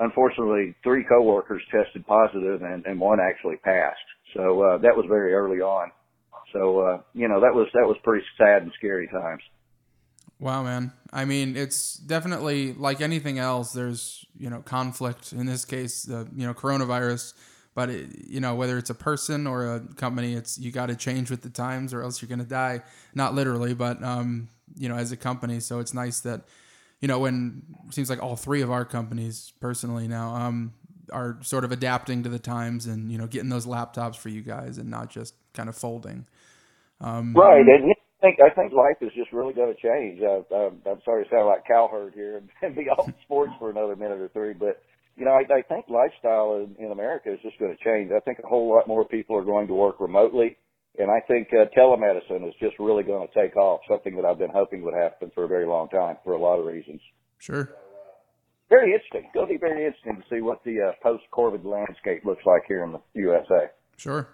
unfortunately, 0.00 0.74
three 0.82 1.04
coworkers 1.04 1.62
tested 1.70 2.06
positive, 2.06 2.62
and, 2.62 2.84
and 2.86 3.00
one 3.00 3.18
actually 3.20 3.56
passed. 3.56 3.98
So 4.34 4.62
uh, 4.62 4.78
that 4.78 4.96
was 4.96 5.06
very 5.08 5.34
early 5.34 5.60
on. 5.60 5.90
So 6.52 6.80
uh, 6.80 7.00
you 7.14 7.28
know 7.28 7.40
that 7.40 7.54
was 7.54 7.68
that 7.74 7.86
was 7.86 7.96
pretty 8.02 8.24
sad 8.36 8.62
and 8.62 8.72
scary 8.78 9.08
times. 9.08 9.42
Wow, 10.38 10.64
man. 10.64 10.92
I 11.12 11.24
mean, 11.24 11.56
it's 11.56 11.94
definitely 11.94 12.72
like 12.72 13.00
anything 13.00 13.38
else. 13.38 13.72
There's 13.72 14.26
you 14.36 14.50
know 14.50 14.60
conflict. 14.60 15.32
In 15.32 15.46
this 15.46 15.64
case, 15.64 16.02
the 16.02 16.28
you 16.34 16.46
know 16.46 16.54
coronavirus. 16.54 17.34
But 17.74 17.88
it, 17.90 18.10
you 18.28 18.40
know 18.40 18.54
whether 18.54 18.76
it's 18.76 18.90
a 18.90 18.94
person 18.94 19.46
or 19.46 19.74
a 19.74 19.80
company, 19.80 20.34
it's 20.34 20.58
you 20.58 20.70
got 20.70 20.86
to 20.86 20.96
change 20.96 21.30
with 21.30 21.42
the 21.42 21.50
times, 21.50 21.94
or 21.94 22.02
else 22.02 22.20
you're 22.20 22.28
gonna 22.28 22.44
die. 22.44 22.82
Not 23.14 23.34
literally, 23.34 23.74
but 23.74 24.02
um, 24.02 24.48
you 24.76 24.88
know 24.88 24.96
as 24.96 25.12
a 25.12 25.16
company. 25.16 25.60
So 25.60 25.78
it's 25.78 25.94
nice 25.94 26.20
that 26.20 26.42
you 27.00 27.08
know 27.08 27.18
when 27.18 27.62
it 27.88 27.94
seems 27.94 28.10
like 28.10 28.22
all 28.22 28.36
three 28.36 28.62
of 28.62 28.70
our 28.70 28.84
companies 28.84 29.52
personally 29.60 30.06
now 30.06 30.34
um, 30.34 30.74
are 31.12 31.38
sort 31.42 31.64
of 31.64 31.72
adapting 31.72 32.22
to 32.24 32.28
the 32.28 32.38
times 32.38 32.86
and 32.86 33.10
you 33.10 33.18
know 33.18 33.26
getting 33.26 33.48
those 33.48 33.66
laptops 33.66 34.16
for 34.16 34.28
you 34.28 34.42
guys 34.42 34.78
and 34.78 34.90
not 34.90 35.10
just 35.10 35.34
kind 35.54 35.68
of 35.68 35.76
folding. 35.76 36.26
Um, 37.00 37.34
Right, 37.34 37.66
and 37.66 37.92
I 38.22 38.26
think 38.26 38.38
I 38.40 38.50
think 38.50 38.72
life 38.72 38.96
is 39.00 39.10
just 39.16 39.32
really 39.32 39.52
going 39.52 39.74
to 39.74 39.80
change. 39.80 40.20
Uh, 40.22 40.42
uh, 40.54 40.70
I'm 40.90 41.00
sorry 41.04 41.24
to 41.24 41.30
sound 41.30 41.46
like 41.46 41.66
cowherd 41.66 42.14
here 42.14 42.42
and 42.62 42.76
be 42.76 42.88
off 42.88 43.10
sports 43.22 43.52
for 43.58 43.70
another 43.70 43.96
minute 43.96 44.20
or 44.20 44.28
three, 44.28 44.52
but 44.52 44.80
you 45.16 45.24
know 45.24 45.32
I, 45.32 45.42
I 45.52 45.62
think 45.62 45.86
lifestyle 45.88 46.56
in, 46.56 46.84
in 46.84 46.92
America 46.92 47.32
is 47.32 47.40
just 47.42 47.58
going 47.58 47.76
to 47.76 47.84
change. 47.84 48.10
I 48.14 48.20
think 48.20 48.38
a 48.42 48.46
whole 48.46 48.68
lot 48.68 48.88
more 48.88 49.04
people 49.04 49.36
are 49.36 49.44
going 49.44 49.66
to 49.68 49.74
work 49.74 50.00
remotely, 50.00 50.56
and 50.98 51.10
I 51.10 51.20
think 51.26 51.48
uh, 51.52 51.66
telemedicine 51.76 52.46
is 52.48 52.54
just 52.60 52.78
really 52.78 53.02
going 53.02 53.26
to 53.26 53.34
take 53.34 53.56
off. 53.56 53.80
Something 53.88 54.16
that 54.16 54.24
I've 54.24 54.38
been 54.38 54.52
hoping 54.52 54.82
would 54.82 54.94
happen 54.94 55.30
for 55.34 55.44
a 55.44 55.48
very 55.48 55.66
long 55.66 55.88
time 55.88 56.16
for 56.24 56.32
a 56.32 56.38
lot 56.38 56.58
of 56.58 56.66
reasons. 56.66 57.00
Sure. 57.38 57.70
Very 58.68 58.94
interesting. 58.94 59.28
It'll 59.34 59.46
be 59.46 59.58
very 59.58 59.84
interesting 59.84 60.16
to 60.16 60.34
see 60.34 60.40
what 60.40 60.64
the 60.64 60.80
uh, 60.80 60.92
post-COVID 61.02 61.64
landscape 61.64 62.24
looks 62.24 62.42
like 62.46 62.62
here 62.66 62.82
in 62.84 62.92
the 62.92 63.00
USA. 63.14 63.70
Sure. 63.98 64.28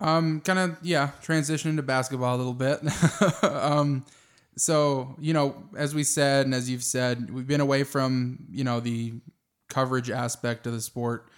Um, 0.00 0.40
kind 0.40 0.58
of 0.58 0.76
yeah, 0.82 1.10
transition 1.22 1.76
to 1.76 1.82
basketball 1.82 2.36
a 2.36 2.38
little 2.38 2.54
bit. 2.54 2.80
um, 3.42 4.04
so 4.56 5.14
you 5.18 5.32
know, 5.32 5.56
as 5.76 5.94
we 5.94 6.04
said 6.04 6.46
and 6.46 6.54
as 6.54 6.68
you've 6.68 6.84
said, 6.84 7.30
we've 7.30 7.46
been 7.46 7.60
away 7.60 7.84
from 7.84 8.46
you 8.50 8.64
know 8.64 8.80
the 8.80 9.14
coverage 9.68 10.10
aspect 10.10 10.66
of 10.66 10.72
the 10.72 10.80
sport 10.80 11.28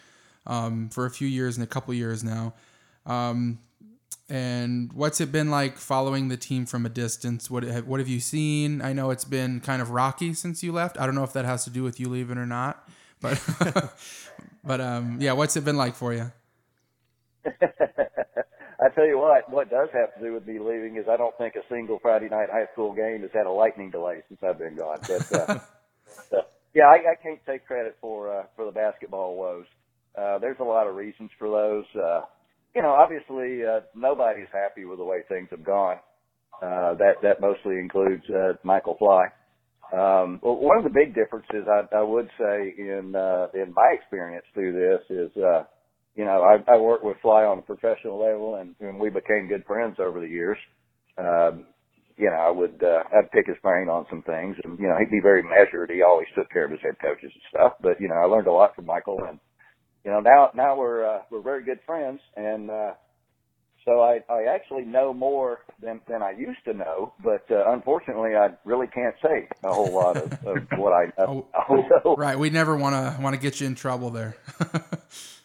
um, 0.47 0.89
for 0.89 1.07
a 1.07 1.11
few 1.11 1.29
years 1.29 1.57
and 1.57 1.65
a 1.65 1.67
couple 1.67 1.93
years 1.95 2.23
now. 2.23 2.55
Um, 3.07 3.59
and 4.31 4.93
what's 4.93 5.21
it 5.21 5.33
been 5.33 5.51
like 5.51 5.79
following 5.79 6.29
the 6.29 6.37
team 6.37 6.67
from 6.67 6.85
a 6.85 6.91
distance? 6.91 7.51
What 7.51 7.63
have, 7.63 7.87
what 7.87 7.99
have 7.99 8.09
you 8.09 8.21
seen? 8.21 8.83
I 8.83 8.93
know 8.93 9.11
it's 9.11 9.25
been 9.25 9.61
kind 9.61 9.81
of 9.81 9.91
rocky 9.91 10.35
since 10.35 10.63
you 10.63 10.71
left. 10.71 11.01
I 11.01 11.07
don't 11.07 11.15
know 11.15 11.25
if 11.25 11.33
that 11.33 11.47
has 11.47 11.65
to 11.65 11.71
do 11.71 11.83
with 11.83 11.99
you 11.99 12.09
leaving 12.09 12.37
or 12.37 12.47
not, 12.47 12.87
but 13.21 13.41
but 14.65 14.81
um, 14.81 15.17
yeah, 15.21 15.33
what's 15.33 15.57
it 15.57 15.65
been 15.65 15.79
like 15.79 15.95
for 15.95 16.13
you? 16.13 16.31
Tell 18.99 19.07
you 19.07 19.19
what, 19.19 19.49
what 19.49 19.71
does 19.71 19.89
have 19.93 20.13
to 20.15 20.21
do 20.21 20.33
with 20.33 20.45
me 20.45 20.59
leaving 20.59 20.97
is 20.97 21.05
I 21.09 21.17
don't 21.17 21.37
think 21.39 21.55
a 21.55 21.63
single 21.73 22.01
Friday 22.03 22.29
night 22.29 22.49
high 22.51 22.67
school 22.73 22.93
game 22.93 23.21
has 23.23 23.31
had 23.33 23.47
a 23.47 23.51
lightning 23.51 23.93
delay 23.93 24.25
since 24.27 24.41
I've 24.43 24.59
been 24.59 24.75
gone. 24.75 24.99
But 25.07 25.33
uh, 25.33 25.59
so, 26.31 26.37
yeah, 26.75 26.87
I, 26.87 27.13
I 27.13 27.15
can't 27.23 27.39
take 27.47 27.65
credit 27.65 27.97
for 28.01 28.41
uh, 28.41 28.43
for 28.57 28.65
the 28.65 28.73
basketball 28.73 29.37
woes. 29.37 29.67
Uh, 30.21 30.41
there's 30.41 30.59
a 30.59 30.65
lot 30.65 30.89
of 30.89 30.97
reasons 30.97 31.31
for 31.39 31.49
those. 31.49 31.85
Uh, 31.95 32.23
you 32.75 32.83
know, 32.83 32.91
obviously 32.91 33.65
uh, 33.65 33.83
nobody's 33.95 34.51
happy 34.53 34.85
with 34.85 34.99
the 34.99 35.05
way 35.05 35.19
things 35.29 35.47
have 35.53 35.63
gone. 35.63 35.99
Uh, 36.61 36.95
that 36.95 37.23
that 37.23 37.41
mostly 37.41 37.79
includes 37.79 38.25
uh, 38.31 38.55
Michael 38.65 38.97
Fly. 38.99 39.27
Um, 39.93 40.41
well, 40.43 40.57
one 40.57 40.77
of 40.77 40.83
the 40.83 40.91
big 40.91 41.15
differences 41.15 41.69
I, 41.71 41.87
I 41.95 42.03
would 42.03 42.29
say 42.37 42.75
in 42.77 43.15
uh, 43.15 43.47
in 43.55 43.73
my 43.73 43.95
experience 43.95 44.45
through 44.55 44.73
this 44.73 45.17
is. 45.17 45.31
Uh, 45.37 45.63
you 46.19 46.25
know, 46.25 46.43
I, 46.43 46.75
I 46.75 46.77
worked 46.77 47.05
with 47.05 47.17
Fly 47.23 47.45
on 47.45 47.61
a 47.61 47.63
professional 47.63 48.19
level, 48.19 48.57
and, 48.57 48.75
and 48.81 48.99
we 48.99 49.09
became 49.09 49.47
good 49.47 49.65
friends 49.65 49.99
over 50.01 50.19
the 50.19 50.27
years. 50.27 50.59
Um, 51.17 51.67
you 52.17 52.29
know, 52.29 52.37
I 52.37 52.51
would 52.51 52.83
uh, 52.83 53.05
I'd 53.17 53.31
pick 53.31 53.47
his 53.47 53.57
brain 53.63 53.89
on 53.89 54.05
some 54.11 54.23
things, 54.23 54.57
and 54.65 54.77
you 54.81 54.89
know, 54.89 54.97
he'd 54.99 55.13
be 55.13 55.21
very 55.23 55.45
measured. 55.45 55.91
He 55.91 56.03
always 56.03 56.27
took 56.35 56.51
care 56.51 56.65
of 56.65 56.73
his 56.73 56.81
head 56.83 56.97
coaches 57.01 57.31
and 57.33 57.43
stuff. 57.49 57.75
But 57.81 58.01
you 58.01 58.09
know, 58.09 58.17
I 58.17 58.25
learned 58.25 58.49
a 58.49 58.53
lot 58.53 58.75
from 58.75 58.87
Michael, 58.87 59.21
and 59.29 59.39
you 60.05 60.11
know, 60.11 60.19
now 60.19 60.51
now 60.57 60.77
we're 60.77 61.07
uh, 61.07 61.21
we're 61.31 61.41
very 61.41 61.63
good 61.63 61.79
friends, 61.87 62.19
and 62.37 62.69
uh, 62.69 62.95
so 63.85 64.01
I 64.01 64.19
I 64.29 64.53
actually 64.53 64.87
know 64.87 65.15
more 65.15 65.61
than 65.81 66.01
than 66.09 66.21
I 66.21 66.33
used 66.33 66.65
to 66.65 66.75
know. 66.75 67.13
But 67.23 67.47
uh, 67.49 67.71
unfortunately, 67.71 68.35
I 68.35 68.49
really 68.65 68.89
can't 68.89 69.15
say 69.23 69.47
a 69.63 69.73
whole 69.73 69.93
lot 69.93 70.17
of, 70.17 70.33
of 70.45 70.79
what 70.79 70.95
I 70.95 71.13
know. 71.17 71.47
Oh, 72.05 72.17
right, 72.19 72.37
we 72.37 72.51
never 72.51 72.77
want 72.77 72.97
to 72.97 73.23
want 73.23 73.37
to 73.37 73.41
get 73.41 73.61
you 73.61 73.69
in 73.69 73.77
trouble 73.77 74.11
there. 74.11 74.37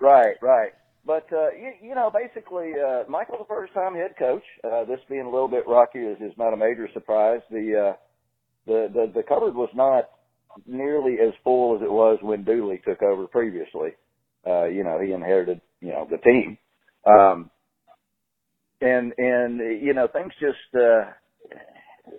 Right, 0.00 0.36
right. 0.42 0.72
But 1.06 1.26
uh, 1.32 1.50
you, 1.52 1.72
you 1.90 1.94
know, 1.94 2.10
basically, 2.12 2.72
uh, 2.74 3.04
Michael's 3.08 3.46
first-time 3.48 3.94
head 3.94 4.14
coach. 4.18 4.42
Uh, 4.64 4.84
this 4.84 5.00
being 5.08 5.22
a 5.22 5.30
little 5.30 5.48
bit 5.48 5.64
rocky 5.66 6.00
is, 6.00 6.18
is 6.20 6.32
not 6.38 6.52
a 6.52 6.56
major 6.56 6.88
surprise. 6.92 7.40
The, 7.50 7.90
uh, 7.90 7.96
the 8.66 8.88
the 8.92 9.12
the 9.14 9.22
cupboard 9.22 9.54
was 9.54 9.70
not 9.74 10.10
nearly 10.66 11.14
as 11.14 11.32
full 11.44 11.76
as 11.76 11.82
it 11.82 11.90
was 11.90 12.18
when 12.22 12.44
Dooley 12.44 12.80
took 12.86 13.02
over 13.02 13.26
previously. 13.26 13.90
Uh, 14.46 14.66
you 14.66 14.84
know, 14.84 15.00
he 15.00 15.12
inherited 15.12 15.60
you 15.80 15.90
know 15.90 16.06
the 16.10 16.18
team, 16.18 16.58
um, 17.06 17.50
and 18.80 19.12
and 19.18 19.60
you 19.82 19.94
know 19.94 20.08
things 20.12 20.32
just 20.40 20.74
uh, 20.74 21.10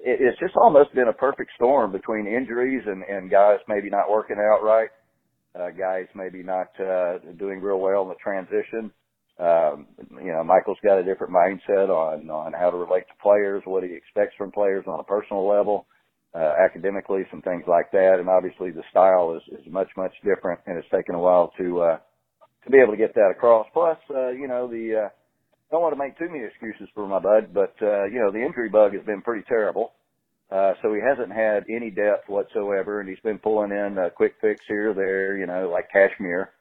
it, 0.04 0.20
it's 0.22 0.40
just 0.40 0.56
almost 0.56 0.94
been 0.96 1.08
a 1.10 1.14
perfect 1.14 1.52
storm 1.56 1.92
between 1.92 2.28
injuries 2.28 2.84
and 2.88 3.04
and 3.04 3.32
guys 3.32 3.60
maybe 3.68 3.90
not 3.90 4.10
working 4.10 4.38
out 4.38 4.64
right 4.64 4.90
uh, 5.60 5.72
guys 5.72 6.08
maybe 6.16 6.44
not 6.44 6.68
uh, 6.80 7.20
doing 7.38 7.62
real 7.62 7.80
well 7.80 8.04
in 8.04 8.10
the 8.10 8.16
transition. 8.16 8.92
Um, 9.40 9.88
you 10.22 10.34
know, 10.34 10.44
Michael's 10.44 10.78
got 10.84 11.00
a 11.00 11.04
different 11.04 11.34
mindset 11.34 11.90
on 11.90 12.30
on 12.30 12.54
how 12.54 12.70
to 12.70 12.78
relate 12.78 13.08
to 13.08 13.22
players, 13.22 13.64
what 13.66 13.84
he 13.84 13.94
expects 13.94 14.36
from 14.38 14.52
players 14.52 14.86
on 14.88 15.00
a 15.00 15.04
personal 15.04 15.48
level, 15.48 15.86
uh, 16.36 16.54
academically, 16.64 17.24
some 17.32 17.42
things 17.42 17.64
like 17.68 17.92
that, 17.92 18.18
and 18.20 18.30
obviously 18.30 18.72
the 18.72 18.84
style 18.92 19.36
is 19.36 19.60
is 19.60 19.66
much 19.72 19.90
much 19.96 20.14
different, 20.26 20.60
and 20.66 20.78
it's 20.78 20.90
taken 20.94 21.16
a 21.16 21.20
while 21.20 21.52
to 21.58 21.82
uh, 21.82 21.98
to 22.66 22.70
be 22.70 22.80
able 22.80 22.92
to 22.92 22.98
get 22.98 23.16
that 23.16 23.32
across. 23.32 23.66
Plus, 23.74 23.98
uh, 24.14 24.30
you 24.30 24.48
know, 24.48 24.68
the 24.68 25.06
uh, 25.06 25.10
don't 25.72 25.82
want 25.82 25.94
to 25.94 26.00
make 26.00 26.18
too 26.18 26.28
many 26.30 26.44
excuses 26.44 26.90
for 26.94 27.08
my 27.08 27.20
bud, 27.20 27.54
but 27.54 27.74
uh, 27.82 28.06
you 28.06 28.20
know, 28.20 28.32
the 28.32 28.44
injury 28.44 28.70
bug 28.70 28.94
has 28.94 29.06
been 29.06 29.22
pretty 29.22 29.44
terrible. 29.48 29.94
Uh, 30.52 30.74
so 30.82 30.94
he 30.94 31.00
hasn't 31.00 31.32
had 31.32 31.64
any 31.70 31.92
depth 31.92 32.28
whatsoever, 32.28 33.00
and 33.00 33.10
he's 33.10 33.20
been 33.20 33.38
pulling 33.38 33.72
in 33.72 33.98
a 34.00 34.10
quick 34.10 34.34
fix 34.42 34.62
here 34.68 34.92
or 34.92 34.94
there, 34.94 35.38
you 35.38 35.46
know, 35.46 35.70
like 35.72 35.86
Cashmere. 35.92 36.52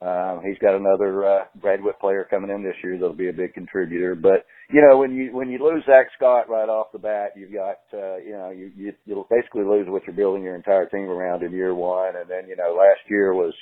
Um, 0.00 0.42
he's 0.46 0.58
got 0.58 0.76
another 0.76 1.26
uh, 1.26 1.44
graduate 1.60 1.98
player 2.00 2.26
coming 2.30 2.50
in 2.50 2.62
this 2.62 2.76
year 2.84 2.94
that'll 2.94 3.14
be 3.14 3.30
a 3.30 3.32
big 3.32 3.52
contributor. 3.52 4.14
But 4.14 4.46
you 4.70 4.80
know, 4.80 4.96
when 4.96 5.12
you 5.12 5.34
when 5.34 5.50
you 5.50 5.58
lose 5.58 5.82
Zach 5.86 6.06
Scott 6.16 6.48
right 6.48 6.68
off 6.68 6.92
the 6.92 7.00
bat, 7.00 7.32
you've 7.36 7.52
got 7.52 7.78
uh, 7.92 8.16
you 8.18 8.32
know 8.32 8.50
you, 8.50 8.70
you 8.76 8.92
you'll 9.06 9.26
basically 9.28 9.64
lose 9.64 9.86
what 9.88 10.04
you're 10.06 10.14
building 10.14 10.44
your 10.44 10.54
entire 10.54 10.86
team 10.86 11.10
around 11.10 11.42
in 11.42 11.50
year 11.50 11.74
one. 11.74 12.14
And 12.14 12.30
then 12.30 12.48
you 12.48 12.54
know 12.54 12.76
last 12.78 13.10
year 13.10 13.34
was 13.34 13.52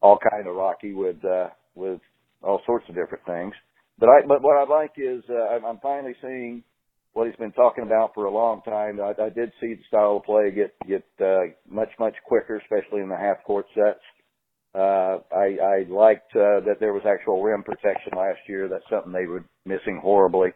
all 0.00 0.18
kind 0.18 0.48
of 0.48 0.56
rocky 0.56 0.94
with 0.94 1.24
uh, 1.24 1.48
with 1.76 2.00
all 2.42 2.60
sorts 2.66 2.86
of 2.88 2.96
different 2.96 3.24
things. 3.24 3.54
But 4.00 4.08
I 4.08 4.26
but 4.26 4.42
what 4.42 4.58
I 4.58 4.68
like 4.68 4.94
is 4.96 5.22
uh, 5.30 5.64
I'm 5.64 5.78
finally 5.78 6.16
seeing 6.20 6.64
what 7.12 7.26
he's 7.26 7.36
been 7.36 7.52
talking 7.52 7.84
about 7.84 8.14
for 8.14 8.26
a 8.26 8.30
long 8.30 8.62
time. 8.62 9.00
I, 9.00 9.14
I 9.20 9.28
did 9.28 9.52
see 9.60 9.74
the 9.74 9.82
style 9.88 10.18
of 10.18 10.24
play 10.24 10.50
get 10.50 10.74
get 10.86 11.04
uh, 11.20 11.52
much 11.68 11.90
much 11.98 12.14
quicker, 12.26 12.56
especially 12.56 13.00
in 13.00 13.08
the 13.08 13.16
half 13.16 13.42
court 13.44 13.66
sets. 13.74 14.00
Uh, 14.74 15.18
I, 15.34 15.56
I 15.62 15.86
liked 15.88 16.30
uh, 16.36 16.60
that 16.66 16.76
there 16.78 16.92
was 16.92 17.02
actual 17.06 17.42
rim 17.42 17.62
protection 17.62 18.12
last 18.16 18.38
year. 18.46 18.68
That's 18.68 18.84
something 18.90 19.12
they 19.12 19.26
were 19.26 19.44
missing 19.64 19.98
horribly. 20.00 20.50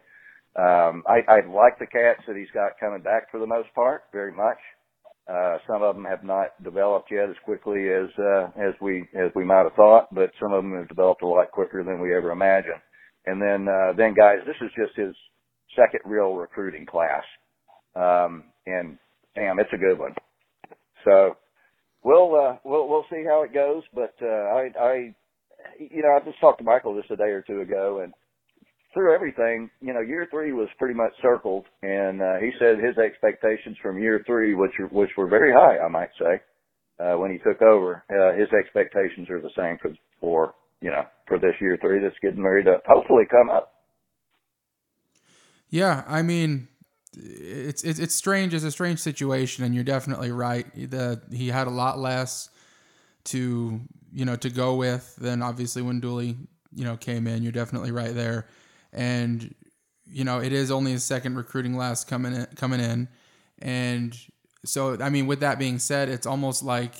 Um, 0.55 1.03
I, 1.09 1.25
I 1.27 1.47
like 1.49 1.79
the 1.79 1.87
cats 1.87 2.21
that 2.27 2.37
he's 2.37 2.51
got 2.53 2.79
coming 2.79 3.01
back 3.01 3.31
for 3.31 3.39
the 3.39 3.47
most 3.47 3.73
part, 3.73 4.03
very 4.13 4.31
much. 4.31 4.59
Uh, 5.27 5.57
some 5.67 5.81
of 5.81 5.95
them 5.95 6.05
have 6.05 6.23
not 6.23 6.51
developed 6.63 7.09
yet 7.09 7.29
as 7.29 7.35
quickly 7.43 7.87
as 7.89 8.09
uh, 8.19 8.47
as 8.59 8.73
we 8.81 9.07
as 9.15 9.31
we 9.35 9.43
might 9.43 9.63
have 9.63 9.73
thought, 9.73 10.13
but 10.13 10.31
some 10.39 10.53
of 10.53 10.63
them 10.63 10.77
have 10.77 10.87
developed 10.89 11.23
a 11.23 11.27
lot 11.27 11.49
quicker 11.51 11.83
than 11.83 11.99
we 12.01 12.13
ever 12.15 12.31
imagined. 12.31 12.81
And 13.25 13.41
then 13.41 13.67
uh, 13.67 13.93
then 13.97 14.13
guys, 14.13 14.39
this 14.45 14.57
is 14.61 14.69
just 14.77 14.95
his 14.95 15.15
second 15.75 16.01
real 16.05 16.33
recruiting 16.35 16.85
class. 16.85 17.23
Um, 17.95 18.45
and 18.65 18.97
damn, 19.35 19.59
it's 19.59 19.73
a 19.73 19.77
good 19.77 19.99
one. 19.99 20.13
So 21.05 21.37
we'll, 22.03 22.35
uh, 22.35 22.57
we'll, 22.63 22.87
we'll 22.87 23.05
see 23.09 23.23
how 23.27 23.43
it 23.43 23.53
goes. 23.53 23.83
But, 23.93 24.13
uh, 24.21 24.25
I, 24.25 24.69
I, 24.79 25.15
you 25.79 26.01
know, 26.01 26.17
I 26.19 26.25
just 26.25 26.39
talked 26.39 26.59
to 26.59 26.63
Michael 26.63 26.99
just 26.99 27.11
a 27.11 27.15
day 27.15 27.31
or 27.31 27.41
two 27.41 27.61
ago 27.61 28.01
and 28.03 28.13
through 28.93 29.13
everything, 29.13 29.69
you 29.81 29.93
know, 29.93 30.01
year 30.01 30.27
three 30.29 30.53
was 30.53 30.69
pretty 30.77 30.93
much 30.93 31.11
circled 31.21 31.65
and, 31.81 32.21
uh, 32.21 32.37
he 32.39 32.51
said 32.59 32.77
his 32.77 32.97
expectations 32.97 33.75
from 33.81 34.01
year 34.01 34.23
three, 34.27 34.53
which, 34.53 34.71
are, 34.79 34.87
which 34.87 35.09
were 35.17 35.27
very 35.27 35.51
high, 35.51 35.83
I 35.83 35.87
might 35.89 36.11
say, 36.19 36.41
uh, 36.99 37.17
when 37.17 37.31
he 37.31 37.39
took 37.39 37.61
over, 37.61 38.03
uh, 38.09 38.37
his 38.37 38.49
expectations 38.53 39.29
are 39.29 39.41
the 39.41 39.49
same 39.57 39.77
for, 39.81 39.91
for, 40.19 40.53
you 40.81 40.91
know, 40.91 41.03
for 41.27 41.39
this 41.39 41.55
year 41.59 41.77
three 41.81 41.99
that's 42.01 42.15
getting 42.21 42.43
ready 42.43 42.63
to 42.65 42.77
hopefully 42.87 43.23
come 43.31 43.49
up. 43.49 43.71
Yeah, 45.73 46.03
I 46.07 46.21
mean, 46.21 46.67
it's 47.17 47.83
it's 47.83 47.97
it's 47.97 48.13
strange. 48.13 48.53
It's 48.53 48.63
a 48.63 48.69
strange 48.69 48.99
situation, 48.99 49.63
and 49.63 49.73
you're 49.73 49.83
definitely 49.83 50.31
right. 50.31 50.67
That 50.91 51.23
he 51.31 51.47
had 51.47 51.65
a 51.65 51.71
lot 51.71 51.97
less 51.97 52.51
to 53.23 53.81
you 54.13 54.23
know 54.23 54.35
to 54.35 54.51
go 54.51 54.75
with 54.75 55.15
than 55.15 55.41
obviously 55.41 55.81
when 55.81 55.99
Dooley 55.99 56.37
you 56.75 56.83
know 56.83 56.95
came 56.95 57.25
in. 57.25 57.41
You're 57.41 57.51
definitely 57.51 57.91
right 57.91 58.13
there, 58.13 58.45
and 58.91 59.55
you 60.05 60.23
know 60.23 60.37
it 60.37 60.53
is 60.53 60.69
only 60.69 60.91
his 60.91 61.03
second 61.03 61.37
recruiting 61.37 61.73
class 61.73 62.03
coming 62.03 62.35
in, 62.35 62.45
coming 62.55 62.79
in, 62.79 63.07
and 63.59 64.15
so 64.65 64.95
I 65.01 65.09
mean 65.09 65.25
with 65.25 65.39
that 65.39 65.57
being 65.57 65.79
said, 65.79 66.07
it's 66.07 66.27
almost 66.27 66.61
like 66.61 66.93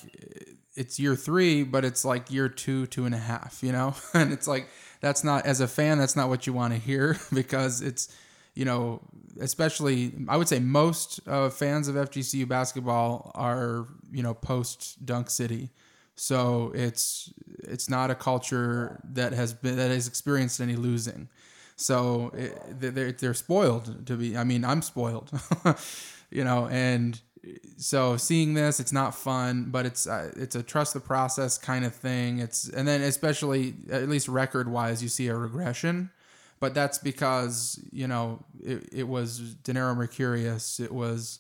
it's 0.75 0.99
year 0.99 1.15
three, 1.15 1.61
but 1.61 1.85
it's 1.85 2.03
like 2.03 2.31
year 2.31 2.49
two, 2.49 2.87
two 2.87 3.05
and 3.05 3.13
a 3.13 3.19
half. 3.19 3.59
You 3.61 3.71
know, 3.71 3.93
and 4.15 4.33
it's 4.33 4.47
like 4.47 4.67
that's 4.99 5.23
not 5.23 5.45
as 5.45 5.61
a 5.61 5.67
fan, 5.67 5.99
that's 5.99 6.15
not 6.15 6.27
what 6.27 6.47
you 6.47 6.53
want 6.53 6.73
to 6.73 6.79
hear 6.79 7.19
because 7.31 7.83
it's 7.83 8.11
you 8.55 8.65
know, 8.65 9.01
especially 9.39 10.13
I 10.27 10.37
would 10.37 10.47
say 10.47 10.59
most 10.59 11.19
uh, 11.27 11.49
fans 11.49 11.87
of 11.87 11.95
FGCU 11.95 12.47
basketball 12.47 13.31
are 13.35 13.87
you 14.11 14.23
know 14.23 14.33
post 14.33 15.05
Dunk 15.05 15.29
City, 15.29 15.69
so 16.15 16.71
it's 16.75 17.33
it's 17.59 17.89
not 17.89 18.11
a 18.11 18.15
culture 18.15 19.01
that 19.03 19.33
has 19.33 19.53
been 19.53 19.75
that 19.77 19.89
has 19.91 20.07
experienced 20.07 20.61
any 20.61 20.75
losing. 20.75 21.29
So 21.75 22.31
it, 22.35 22.79
they're 22.79 23.11
they're 23.11 23.33
spoiled 23.33 24.05
to 24.05 24.15
be. 24.15 24.37
I 24.37 24.43
mean, 24.43 24.63
I'm 24.63 24.81
spoiled, 24.81 25.31
you 26.29 26.43
know, 26.43 26.67
and 26.67 27.19
so 27.77 28.15
seeing 28.15 28.53
this, 28.53 28.79
it's 28.79 28.93
not 28.93 29.15
fun, 29.15 29.69
but 29.71 29.85
it's 29.85 30.05
uh, 30.07 30.31
it's 30.35 30.55
a 30.55 30.61
trust 30.61 30.93
the 30.93 30.99
process 30.99 31.57
kind 31.57 31.83
of 31.83 31.95
thing. 31.95 32.39
It's 32.39 32.69
and 32.69 32.87
then 32.87 33.01
especially 33.01 33.73
at 33.91 34.07
least 34.07 34.27
record 34.27 34.69
wise, 34.69 35.01
you 35.01 35.09
see 35.09 35.27
a 35.27 35.35
regression 35.35 36.11
but 36.63 36.73
that's 36.73 36.97
because 36.97 37.77
you 37.91 38.07
know 38.07 38.39
it, 38.63 38.87
it 38.93 39.05
was 39.05 39.37
Dinero 39.65 39.93
Mercurius, 39.93 40.79
it 40.79 40.93
was 40.93 41.39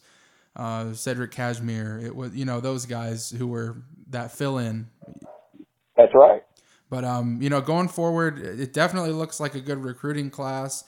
uh, 0.57 0.91
Cedric 0.91 1.31
Cashmere. 1.31 2.01
It 2.03 2.13
was 2.13 2.35
you 2.35 2.43
know 2.43 2.59
those 2.59 2.85
guys 2.85 3.29
who 3.29 3.47
were 3.47 3.77
that 4.09 4.33
fill 4.33 4.57
in. 4.57 4.87
That's 5.95 6.13
right. 6.13 6.43
But 6.89 7.05
um, 7.05 7.41
you 7.41 7.49
know, 7.49 7.61
going 7.61 7.87
forward, 7.87 8.37
it 8.37 8.73
definitely 8.73 9.11
looks 9.11 9.39
like 9.39 9.55
a 9.55 9.61
good 9.61 9.81
recruiting 9.81 10.29
class. 10.29 10.83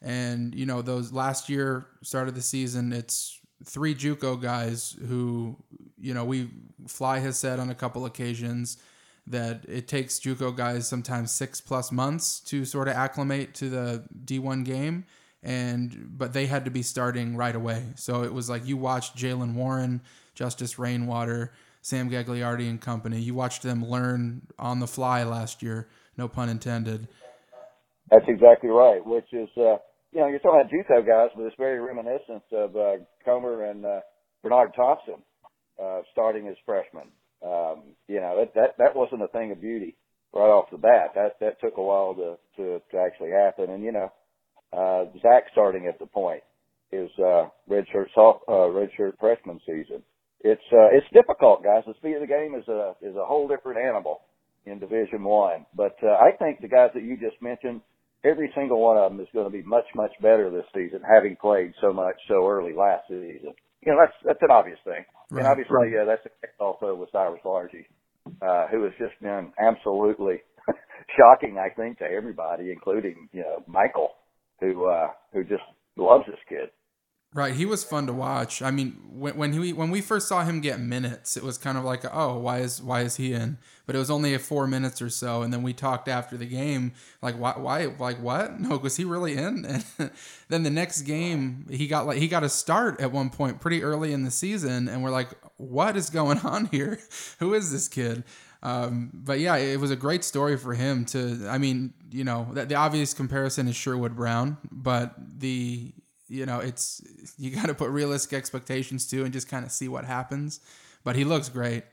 And 0.00 0.54
you 0.54 0.64
know, 0.64 0.80
those 0.80 1.12
last 1.12 1.48
year 1.48 1.88
start 2.04 2.28
of 2.28 2.36
the 2.36 2.40
season, 2.40 2.92
it's 2.92 3.40
three 3.64 3.96
JUCO 3.96 4.40
guys 4.40 4.94
who, 5.08 5.56
you 6.00 6.14
know, 6.14 6.24
we 6.24 6.50
Fly 6.86 7.18
has 7.18 7.36
said 7.36 7.58
on 7.58 7.68
a 7.68 7.74
couple 7.74 8.06
occasions 8.06 8.76
that 9.26 9.64
it 9.68 9.86
takes 9.88 10.18
JUCO 10.18 10.56
guys 10.56 10.88
sometimes 10.88 11.30
six 11.30 11.60
plus 11.60 11.92
months 11.92 12.40
to 12.40 12.64
sort 12.64 12.88
of 12.88 12.94
acclimate 12.94 13.54
to 13.54 13.68
the 13.68 14.04
D1 14.24 14.64
game, 14.64 15.04
and 15.42 16.08
but 16.16 16.32
they 16.32 16.46
had 16.46 16.64
to 16.64 16.70
be 16.70 16.82
starting 16.82 17.36
right 17.36 17.54
away. 17.54 17.84
So 17.96 18.22
it 18.22 18.32
was 18.32 18.50
like 18.50 18.66
you 18.66 18.76
watched 18.76 19.16
Jalen 19.16 19.54
Warren, 19.54 20.02
Justice 20.34 20.78
Rainwater, 20.78 21.52
Sam 21.82 22.10
Gagliardi 22.10 22.68
and 22.68 22.80
company. 22.80 23.20
You 23.20 23.34
watched 23.34 23.62
them 23.62 23.84
learn 23.84 24.42
on 24.58 24.80
the 24.80 24.86
fly 24.86 25.24
last 25.24 25.62
year. 25.62 25.88
No 26.16 26.28
pun 26.28 26.48
intended. 26.48 27.08
That's 28.10 28.24
exactly 28.28 28.70
right. 28.70 29.04
Which 29.04 29.32
is, 29.32 29.48
uh, 29.56 29.78
you 30.12 30.20
know, 30.20 30.28
you're 30.28 30.38
talking 30.38 30.60
about 30.60 30.70
JUCO 30.70 31.06
guys, 31.06 31.30
but 31.34 31.44
it's 31.44 31.56
very 31.56 31.80
reminiscent 31.80 32.42
of 32.52 32.76
uh, 32.76 32.96
Comer 33.24 33.64
and 33.70 33.84
uh, 33.84 34.00
Bernard 34.42 34.72
Thompson 34.76 35.22
uh, 35.82 36.00
starting 36.12 36.48
as 36.48 36.56
freshmen. 36.64 37.08
Um, 37.44 37.82
you 38.08 38.20
know, 38.20 38.36
that, 38.38 38.54
that 38.54 38.78
that 38.78 38.96
wasn't 38.96 39.22
a 39.22 39.28
thing 39.28 39.52
of 39.52 39.60
beauty 39.60 39.96
right 40.32 40.48
off 40.48 40.70
the 40.70 40.78
bat. 40.78 41.12
That 41.14 41.38
that 41.40 41.60
took 41.60 41.76
a 41.76 41.82
while 41.82 42.14
to 42.14 42.36
to, 42.56 42.80
to 42.90 42.98
actually 42.98 43.30
happen. 43.30 43.70
And 43.70 43.82
you 43.82 43.92
know, 43.92 44.12
uh, 44.72 45.04
Zach 45.22 45.44
starting 45.52 45.86
at 45.86 45.98
the 45.98 46.06
point 46.06 46.42
his 46.92 47.08
uh, 47.18 47.48
redshirt 47.68 48.06
soft 48.14 48.44
uh, 48.46 48.68
redshirt 48.70 49.18
freshman 49.18 49.58
season. 49.66 50.02
It's 50.40 50.62
uh, 50.72 50.92
it's 50.92 51.06
difficult, 51.12 51.64
guys. 51.64 51.82
The 51.86 51.94
speed 51.94 52.14
of 52.14 52.20
the 52.20 52.26
game 52.26 52.54
is 52.54 52.68
a 52.68 52.94
is 53.00 53.16
a 53.16 53.24
whole 53.24 53.48
different 53.48 53.80
animal 53.80 54.20
in 54.66 54.78
Division 54.78 55.24
One. 55.24 55.66
But 55.74 55.96
uh, 56.02 56.12
I 56.12 56.36
think 56.38 56.60
the 56.60 56.68
guys 56.68 56.90
that 56.94 57.02
you 57.02 57.16
just 57.16 57.40
mentioned, 57.40 57.80
every 58.24 58.52
single 58.54 58.80
one 58.80 58.98
of 58.98 59.10
them 59.10 59.20
is 59.20 59.28
going 59.32 59.46
to 59.46 59.50
be 59.50 59.62
much 59.62 59.86
much 59.94 60.12
better 60.20 60.50
this 60.50 60.66
season, 60.74 61.00
having 61.02 61.36
played 61.36 61.72
so 61.80 61.92
much 61.92 62.16
so 62.28 62.46
early 62.46 62.74
last 62.74 63.08
season. 63.08 63.54
You 63.84 63.92
know, 63.92 63.98
that's 64.00 64.16
that's 64.24 64.42
an 64.42 64.50
obvious 64.50 64.78
thing. 64.84 65.04
Right. 65.30 65.40
And 65.40 65.46
obviously, 65.46 65.92
yeah, 65.92 66.04
that's 66.04 66.22
the 66.24 66.30
case 66.30 66.54
also 66.60 66.94
with 66.94 67.10
Cyrus 67.12 67.40
Largie, 67.44 67.86
uh, 68.40 68.68
who 68.68 68.84
has 68.84 68.92
just 68.98 69.20
been 69.20 69.52
absolutely 69.58 70.42
shocking, 71.16 71.58
I 71.58 71.74
think, 71.74 71.98
to 71.98 72.04
everybody, 72.04 72.70
including 72.70 73.28
you 73.32 73.42
know 73.42 73.62
Michael, 73.66 74.10
who 74.60 74.86
uh, 74.86 75.08
who 75.32 75.42
just 75.44 75.64
loves 75.96 76.24
this 76.26 76.38
kid. 76.48 76.70
Right, 77.34 77.54
he 77.54 77.64
was 77.64 77.82
fun 77.82 78.06
to 78.08 78.12
watch. 78.12 78.60
I 78.60 78.70
mean, 78.70 79.00
when 79.10 79.36
when 79.38 79.52
he 79.54 79.72
when 79.72 79.90
we 79.90 80.02
first 80.02 80.28
saw 80.28 80.44
him 80.44 80.60
get 80.60 80.80
minutes, 80.80 81.34
it 81.34 81.42
was 81.42 81.56
kind 81.56 81.78
of 81.78 81.84
like, 81.84 82.04
oh, 82.12 82.36
why 82.36 82.58
is 82.58 82.82
why 82.82 83.00
is 83.00 83.16
he 83.16 83.32
in? 83.32 83.56
But 83.86 83.96
it 83.96 83.98
was 83.98 84.10
only 84.10 84.34
a 84.34 84.38
four 84.38 84.66
minutes 84.66 85.00
or 85.00 85.08
so, 85.08 85.40
and 85.40 85.50
then 85.50 85.62
we 85.62 85.72
talked 85.72 86.08
after 86.08 86.36
the 86.36 86.44
game, 86.44 86.92
like, 87.22 87.34
why, 87.36 87.54
why, 87.56 87.86
like, 87.98 88.22
what? 88.22 88.60
No, 88.60 88.76
was 88.76 88.96
he 88.96 89.04
really 89.04 89.36
in? 89.36 89.64
And 89.98 90.10
then 90.48 90.62
the 90.62 90.70
next 90.70 91.02
game, 91.02 91.66
he 91.70 91.86
got 91.86 92.06
like 92.06 92.18
he 92.18 92.28
got 92.28 92.44
a 92.44 92.50
start 92.50 93.00
at 93.00 93.12
one 93.12 93.30
point 93.30 93.60
pretty 93.62 93.82
early 93.82 94.12
in 94.12 94.24
the 94.24 94.30
season, 94.30 94.86
and 94.86 95.02
we're 95.02 95.10
like, 95.10 95.30
what 95.56 95.96
is 95.96 96.10
going 96.10 96.38
on 96.44 96.66
here? 96.66 96.98
Who 97.38 97.54
is 97.54 97.72
this 97.72 97.88
kid? 97.88 98.24
Um, 98.62 99.10
but 99.12 99.40
yeah, 99.40 99.56
it 99.56 99.80
was 99.80 99.90
a 99.90 99.96
great 99.96 100.22
story 100.22 100.58
for 100.58 100.74
him 100.74 101.06
to. 101.06 101.46
I 101.48 101.56
mean, 101.56 101.94
you 102.10 102.24
know, 102.24 102.48
the, 102.52 102.66
the 102.66 102.74
obvious 102.74 103.14
comparison 103.14 103.68
is 103.68 103.74
Sherwood 103.74 104.14
Brown, 104.14 104.58
but 104.70 105.14
the 105.18 105.92
you 106.32 106.46
know, 106.46 106.60
it's 106.60 107.02
you 107.38 107.50
got 107.54 107.66
to 107.66 107.74
put 107.74 107.90
realistic 107.90 108.32
expectations 108.32 109.06
too, 109.06 109.24
and 109.24 109.32
just 109.32 109.48
kind 109.48 109.64
of 109.64 109.70
see 109.70 109.88
what 109.88 110.04
happens. 110.04 110.60
But 111.04 111.16
he 111.16 111.24
looks 111.24 111.48
great. 111.48 111.84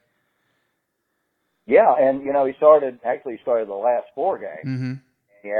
Yeah, 1.67 1.93
and 1.99 2.23
you 2.23 2.33
know 2.33 2.45
he 2.45 2.53
started 2.57 2.99
actually 3.05 3.33
he 3.33 3.41
started 3.41 3.67
the 3.67 3.73
last 3.73 4.07
four 4.15 4.39
games. 4.39 4.65
Mm-hmm. 4.65 4.93
He, 5.43 5.51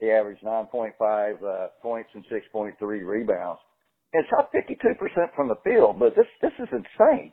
he 0.00 0.10
averaged 0.10 0.42
9.5 0.42 0.92
uh, 1.42 1.68
points 1.80 2.10
and 2.14 2.24
6.3 2.26 2.74
rebounds. 2.80 3.60
And 4.14 4.24
shot 4.28 4.52
52% 4.52 5.34
from 5.34 5.48
the 5.48 5.54
field, 5.64 5.98
but 5.98 6.14
this 6.16 6.26
this 6.40 6.52
is 6.58 6.68
insane. 6.72 7.32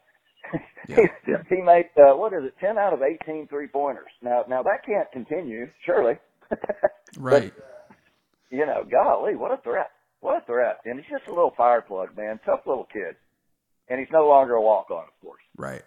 Yeah. 0.87 1.07
he, 1.25 1.55
he 1.55 1.61
made 1.61 1.89
uh, 1.97 2.15
what 2.15 2.33
is 2.33 2.43
it, 2.43 2.53
10 2.61 2.77
out 2.77 2.93
of 2.93 3.01
18 3.01 3.47
three 3.47 3.67
pointers. 3.67 4.11
Now 4.21 4.43
now 4.47 4.63
that 4.63 4.85
can't 4.85 5.11
continue, 5.11 5.67
surely. 5.85 6.15
Right. 7.17 7.51
you 8.51 8.67
know, 8.67 8.85
golly, 8.89 9.35
what 9.35 9.51
a 9.51 9.57
threat! 9.63 9.89
What 10.21 10.43
a 10.43 10.45
threat! 10.45 10.79
And 10.85 10.99
he's 10.99 11.09
just 11.09 11.27
a 11.27 11.33
little 11.33 11.53
fire 11.55 11.81
plug, 11.81 12.15
man. 12.17 12.39
Tough 12.45 12.61
little 12.65 12.87
kid. 12.91 13.15
And 13.87 13.99
he's 13.99 14.11
no 14.11 14.27
longer 14.27 14.53
a 14.53 14.61
walk 14.61 14.91
on, 14.91 15.03
of 15.03 15.21
course. 15.21 15.41
Right. 15.57 15.83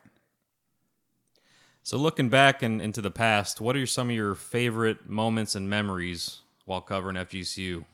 So 1.84 1.96
looking 1.96 2.28
back 2.28 2.62
and 2.62 2.80
into 2.80 3.00
the 3.00 3.10
past, 3.10 3.60
what 3.60 3.76
are 3.76 3.86
some 3.86 4.08
of 4.08 4.16
your 4.16 4.34
favorite 4.34 5.08
moments 5.08 5.54
and 5.54 5.68
memories 5.68 6.40
while 6.64 6.80
covering 6.80 7.16
FGCU? 7.16 7.84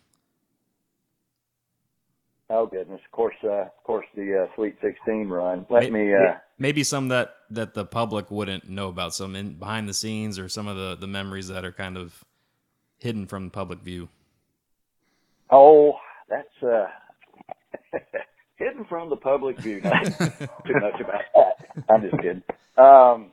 Oh 2.51 2.67
goodness, 2.67 3.01
of 3.05 3.13
course, 3.13 3.35
uh, 3.45 3.49
of 3.49 3.85
course, 3.85 4.07
the 4.15 4.45
uh, 4.45 4.55
Sweet 4.55 4.77
16 4.81 5.29
run. 5.29 5.67
Let 5.69 5.93
me. 5.93 6.15
Uh, 6.15 6.35
Maybe 6.59 6.83
some 6.83 7.09
that 7.09 7.35
that 7.51 7.75
the 7.75 7.85
public 7.85 8.31
wouldn't 8.31 8.69
know 8.69 8.89
about, 8.89 9.15
some 9.15 9.37
in 9.37 9.55
behind 9.55 9.89
the 9.89 9.95
scenes 9.95 10.39
or 10.39 10.49
some 10.49 10.67
of 10.67 10.77
the 10.77 10.97
the 10.97 11.07
memories 11.07 11.49
that 11.49 11.65
are 11.65 11.73
kind 11.73 11.99
of 11.99 12.25
hidden 12.99 13.27
from 13.27 13.45
the 13.45 13.51
public 13.51 13.81
view. 13.81 14.09
Oh, 15.51 15.95
that's 16.29 16.63
uh, 16.63 16.87
hidden 18.57 18.85
from 18.89 19.11
the 19.11 19.17
public 19.17 19.59
view. 19.61 19.81
Not 19.83 20.05
too 20.67 20.75
much 20.81 21.01
about 21.01 21.23
that. 21.35 21.85
I'm 21.89 22.03
just 22.03 22.17
kidding. 22.17 22.43
Um, 22.77 23.33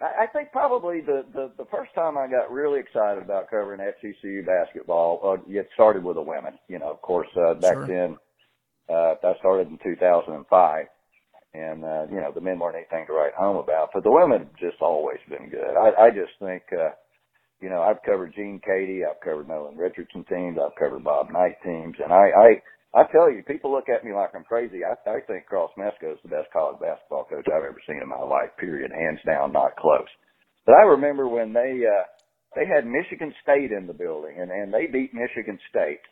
I, 0.00 0.24
I 0.24 0.26
think 0.32 0.52
probably 0.52 1.00
the, 1.00 1.24
the 1.32 1.52
the 1.58 1.66
first 1.70 1.94
time 1.94 2.18
I 2.18 2.26
got 2.28 2.50
really 2.50 2.80
excited 2.80 3.22
about 3.22 3.50
covering 3.50 3.80
FGCU 3.80 4.46
basketball, 4.46 5.20
uh, 5.24 5.42
it 5.50 5.68
started 5.74 6.04
with 6.04 6.16
the 6.16 6.22
women. 6.22 6.54
You 6.68 6.78
know, 6.78 6.90
of 6.90 7.02
course, 7.02 7.28
uh, 7.36 7.54
back 7.54 7.74
Sure. 7.74 7.86
then, 7.86 8.16
uh, 8.88 9.14
I 9.22 9.34
started 9.38 9.68
in 9.68 9.78
2005. 9.82 10.86
And, 11.56 11.84
uh, 11.84 12.06
you 12.10 12.16
know, 12.16 12.32
the 12.34 12.40
men 12.40 12.58
weren't 12.58 12.74
anything 12.74 13.06
to 13.06 13.12
write 13.12 13.34
home 13.34 13.56
about, 13.56 13.90
but 13.94 14.02
the 14.02 14.10
women 14.10 14.40
have 14.40 14.56
just 14.56 14.82
always 14.82 15.18
been 15.28 15.48
good. 15.50 15.76
I, 15.78 16.06
I 16.06 16.10
just 16.10 16.32
think, 16.40 16.64
uh, 16.72 16.90
you 17.64 17.70
know, 17.70 17.80
I've 17.80 18.02
covered 18.04 18.34
Gene 18.36 18.60
Keady, 18.60 19.08
I've 19.08 19.24
covered 19.24 19.48
Nolan 19.48 19.78
Richardson 19.78 20.22
teams, 20.28 20.58
I've 20.60 20.76
covered 20.76 21.02
Bob 21.02 21.32
Knight 21.32 21.56
teams, 21.64 21.96
and 21.96 22.12
I, 22.12 22.28
I, 22.36 23.00
I 23.00 23.08
tell 23.10 23.32
you, 23.32 23.42
people 23.42 23.72
look 23.72 23.88
at 23.88 24.04
me 24.04 24.12
like 24.12 24.36
I'm 24.36 24.44
crazy. 24.44 24.84
I, 24.84 24.92
I 25.08 25.24
think 25.26 25.48
Karl 25.48 25.72
Smesko 25.72 26.12
is 26.12 26.20
the 26.22 26.28
best 26.28 26.52
college 26.52 26.76
basketball 26.76 27.24
coach 27.24 27.48
I've 27.48 27.64
ever 27.64 27.80
seen 27.88 28.04
in 28.04 28.08
my 28.08 28.20
life. 28.20 28.52
Period, 28.60 28.92
hands 28.92 29.24
down, 29.24 29.52
not 29.56 29.80
close. 29.80 30.12
But 30.66 30.76
I 30.76 30.84
remember 30.84 31.26
when 31.26 31.54
they, 31.54 31.80
uh, 31.88 32.04
they 32.54 32.66
had 32.66 32.84
Michigan 32.86 33.32
State 33.42 33.72
in 33.72 33.86
the 33.86 33.96
building, 33.96 34.36
and 34.38 34.50
and 34.50 34.72
they 34.72 34.86
beat 34.86 35.14
Michigan 35.14 35.58
State. 35.70 36.04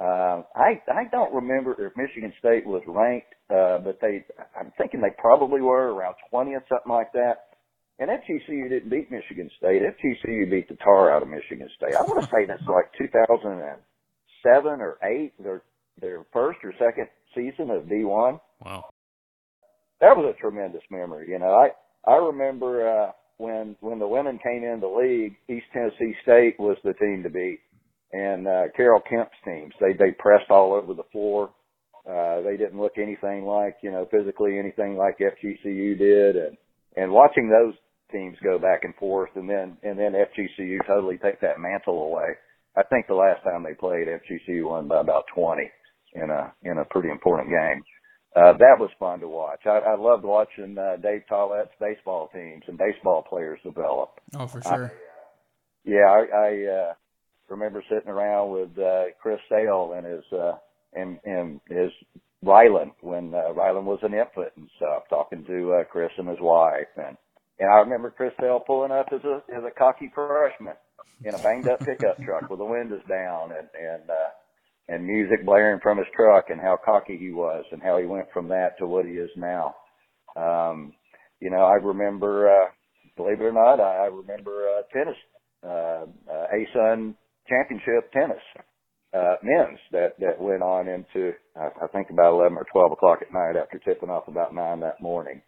Uh, 0.00 0.42
I 0.54 0.82
I 0.90 1.06
don't 1.10 1.34
remember 1.34 1.74
if 1.78 1.96
Michigan 1.96 2.32
State 2.38 2.66
was 2.66 2.82
ranked, 2.86 3.34
uh, 3.50 3.78
but 3.78 3.98
they 4.00 4.24
I'm 4.58 4.72
thinking 4.76 5.00
they 5.00 5.14
probably 5.18 5.60
were 5.60 5.94
around 5.94 6.16
20th, 6.32 6.68
something 6.68 6.92
like 6.92 7.12
that. 7.12 7.47
And 8.00 8.10
FGCU 8.10 8.68
didn't 8.68 8.90
beat 8.90 9.10
Michigan 9.10 9.50
State. 9.58 9.82
FGCU 9.82 10.50
beat 10.50 10.68
the 10.68 10.76
tar 10.76 11.10
out 11.10 11.22
of 11.22 11.28
Michigan 11.28 11.68
State. 11.76 11.96
I 11.96 12.02
want 12.02 12.22
to 12.22 12.26
say 12.26 12.46
that's 12.46 12.62
like 12.68 12.92
2007 12.96 14.80
or 14.80 14.98
eight, 15.02 15.32
their 15.42 15.62
their 16.00 16.24
first 16.32 16.60
or 16.62 16.72
second 16.78 17.08
season 17.34 17.70
of 17.70 17.84
D1. 17.84 18.38
Wow. 18.64 18.88
That 20.00 20.16
was 20.16 20.32
a 20.36 20.40
tremendous 20.40 20.82
memory. 20.90 21.28
You 21.28 21.40
know, 21.40 21.52
I 21.52 21.70
I 22.08 22.16
remember 22.16 22.88
uh, 22.88 23.12
when 23.38 23.76
when 23.80 23.98
the 23.98 24.06
women 24.06 24.38
came 24.38 24.62
in 24.62 24.80
the 24.80 24.86
league, 24.86 25.36
East 25.48 25.66
Tennessee 25.72 26.14
State 26.22 26.54
was 26.58 26.76
the 26.84 26.94
team 26.94 27.24
to 27.24 27.30
beat, 27.30 27.58
and 28.12 28.46
uh, 28.46 28.64
Carol 28.76 29.00
Kemp's 29.00 29.36
teams. 29.44 29.74
They 29.80 29.92
they 29.92 30.12
pressed 30.12 30.50
all 30.50 30.72
over 30.72 30.94
the 30.94 31.08
floor. 31.10 31.50
Uh, 32.08 32.42
they 32.42 32.56
didn't 32.56 32.80
look 32.80 32.96
anything 32.96 33.44
like 33.44 33.78
you 33.82 33.90
know 33.90 34.06
physically 34.10 34.56
anything 34.56 34.96
like 34.96 35.18
FGCU 35.18 35.98
did, 35.98 36.36
and 36.36 36.56
and 36.96 37.10
watching 37.10 37.48
those 37.48 37.74
teams 38.10 38.36
go 38.42 38.58
back 38.58 38.84
and 38.84 38.94
forth, 38.96 39.30
and 39.34 39.48
then 39.48 39.76
and 39.82 39.98
then 39.98 40.12
FGCU 40.12 40.86
totally 40.86 41.18
take 41.18 41.40
that 41.40 41.60
mantle 41.60 42.04
away. 42.04 42.36
I 42.76 42.82
think 42.84 43.06
the 43.06 43.14
last 43.14 43.42
time 43.42 43.62
they 43.62 43.74
played, 43.74 44.06
FGCU 44.06 44.68
won 44.68 44.88
by 44.88 45.00
about 45.00 45.24
20 45.34 45.62
in 46.14 46.30
a 46.30 46.52
in 46.62 46.78
a 46.78 46.84
pretty 46.84 47.10
important 47.10 47.50
game. 47.50 47.82
Uh, 48.36 48.52
that 48.58 48.76
was 48.78 48.90
fun 49.00 49.20
to 49.20 49.28
watch. 49.28 49.60
I, 49.64 49.78
I 49.78 49.96
loved 49.96 50.22
watching 50.22 50.76
uh, 50.78 50.96
Dave 51.02 51.22
Tollett's 51.28 51.72
baseball 51.80 52.28
teams 52.32 52.62
and 52.68 52.78
baseball 52.78 53.22
players 53.28 53.58
develop. 53.64 54.20
Oh, 54.34 54.46
for 54.46 54.62
sure. 54.62 54.92
Yeah, 55.84 56.04
I, 56.04 56.26
I 56.36 56.72
uh, 56.72 56.94
remember 57.48 57.82
sitting 57.88 58.10
around 58.10 58.52
with 58.52 58.78
uh, 58.78 59.04
Chris 59.20 59.40
Sale 59.48 59.94
and 59.96 60.06
his 60.06 60.24
uh, 60.32 60.52
and 60.92 61.18
and 61.24 61.60
his 61.68 61.90
Ryland 62.42 62.92
when 63.00 63.34
uh, 63.34 63.52
Ryland 63.52 63.86
was 63.86 63.98
an 64.02 64.14
infant 64.14 64.52
and 64.56 64.68
stuff, 64.76 65.04
talking 65.08 65.44
to 65.46 65.72
uh, 65.72 65.84
Chris 65.84 66.10
and 66.18 66.28
his 66.28 66.40
wife, 66.40 66.86
and 66.96 67.16
and 67.58 67.70
I 67.70 67.78
remember 67.78 68.10
Chris 68.10 68.32
Sale 68.40 68.62
pulling 68.66 68.92
up 68.92 69.08
as 69.12 69.24
a 69.24 69.42
as 69.54 69.64
a 69.64 69.76
cocky 69.76 70.10
freshman 70.14 70.74
in 71.24 71.34
a 71.34 71.38
banged 71.38 71.68
up 71.68 71.80
pickup 71.80 72.22
truck 72.22 72.48
with 72.48 72.58
the 72.58 72.64
windows 72.64 73.02
down, 73.08 73.50
and 73.52 73.68
and 73.78 74.10
uh, 74.10 74.30
and 74.88 75.06
music 75.06 75.44
blaring 75.44 75.80
from 75.80 75.98
his 75.98 76.06
truck 76.16 76.46
and 76.48 76.60
how 76.60 76.78
cocky 76.82 77.16
he 77.16 77.30
was 77.30 77.64
and 77.72 77.82
how 77.82 77.98
he 77.98 78.06
went 78.06 78.26
from 78.32 78.48
that 78.48 78.78
to 78.78 78.86
what 78.86 79.04
he 79.04 79.12
is 79.12 79.30
now. 79.36 79.74
Um, 80.34 80.92
you 81.40 81.50
know, 81.50 81.62
I 81.64 81.74
remember, 81.74 82.48
uh, 82.48 82.66
believe 83.16 83.40
it 83.40 83.44
or 83.44 83.52
not, 83.52 83.80
I, 83.80 84.04
I 84.04 84.06
remember, 84.06 84.66
uh, 84.68 84.82
tennis, 84.92 85.16
uh, 85.64 86.06
uh, 86.32 86.46
ASUN 86.54 87.14
championship 87.48 88.12
tennis, 88.12 88.42
uh, 89.14 89.36
men's 89.42 89.78
that, 89.92 90.18
that 90.20 90.40
went 90.40 90.62
on 90.62 90.88
into, 90.88 91.32
I, 91.56 91.68
I 91.84 91.86
think 91.88 92.10
about 92.10 92.34
11 92.34 92.56
or 92.56 92.66
12 92.72 92.92
o'clock 92.92 93.18
at 93.22 93.32
night 93.32 93.60
after 93.60 93.78
tipping 93.78 94.10
off 94.10 94.28
about 94.28 94.54
nine 94.54 94.80
that 94.80 95.00
morning. 95.00 95.42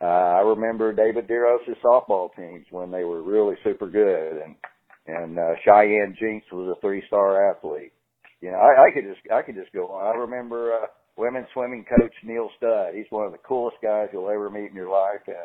Uh, 0.00 0.04
I 0.04 0.40
remember 0.40 0.92
David 0.92 1.26
Deros' 1.26 1.76
softball 1.84 2.34
teams 2.36 2.66
when 2.70 2.90
they 2.90 3.04
were 3.04 3.22
really 3.22 3.56
super 3.64 3.88
good 3.88 4.42
and, 4.42 4.54
and, 5.06 5.38
uh, 5.38 5.54
Cheyenne 5.64 6.16
Jinks 6.18 6.46
was 6.52 6.76
a 6.76 6.80
three 6.80 7.02
star 7.08 7.50
athlete 7.50 7.92
you 8.40 8.50
know, 8.50 8.58
I, 8.58 8.86
I 8.86 8.90
could 8.92 9.04
just 9.04 9.20
I 9.32 9.42
could 9.42 9.56
just 9.56 9.72
go 9.72 9.88
on. 9.88 10.14
I 10.14 10.18
remember 10.18 10.72
uh, 10.72 10.86
women's 11.16 11.48
swimming 11.52 11.84
coach 11.88 12.14
Neil 12.24 12.50
Studd. 12.56 12.94
He's 12.94 13.10
one 13.10 13.26
of 13.26 13.32
the 13.32 13.38
coolest 13.38 13.78
guys 13.82 14.08
you'll 14.12 14.30
ever 14.30 14.50
meet 14.50 14.70
in 14.70 14.76
your 14.76 14.90
life, 14.90 15.22
and, 15.26 15.36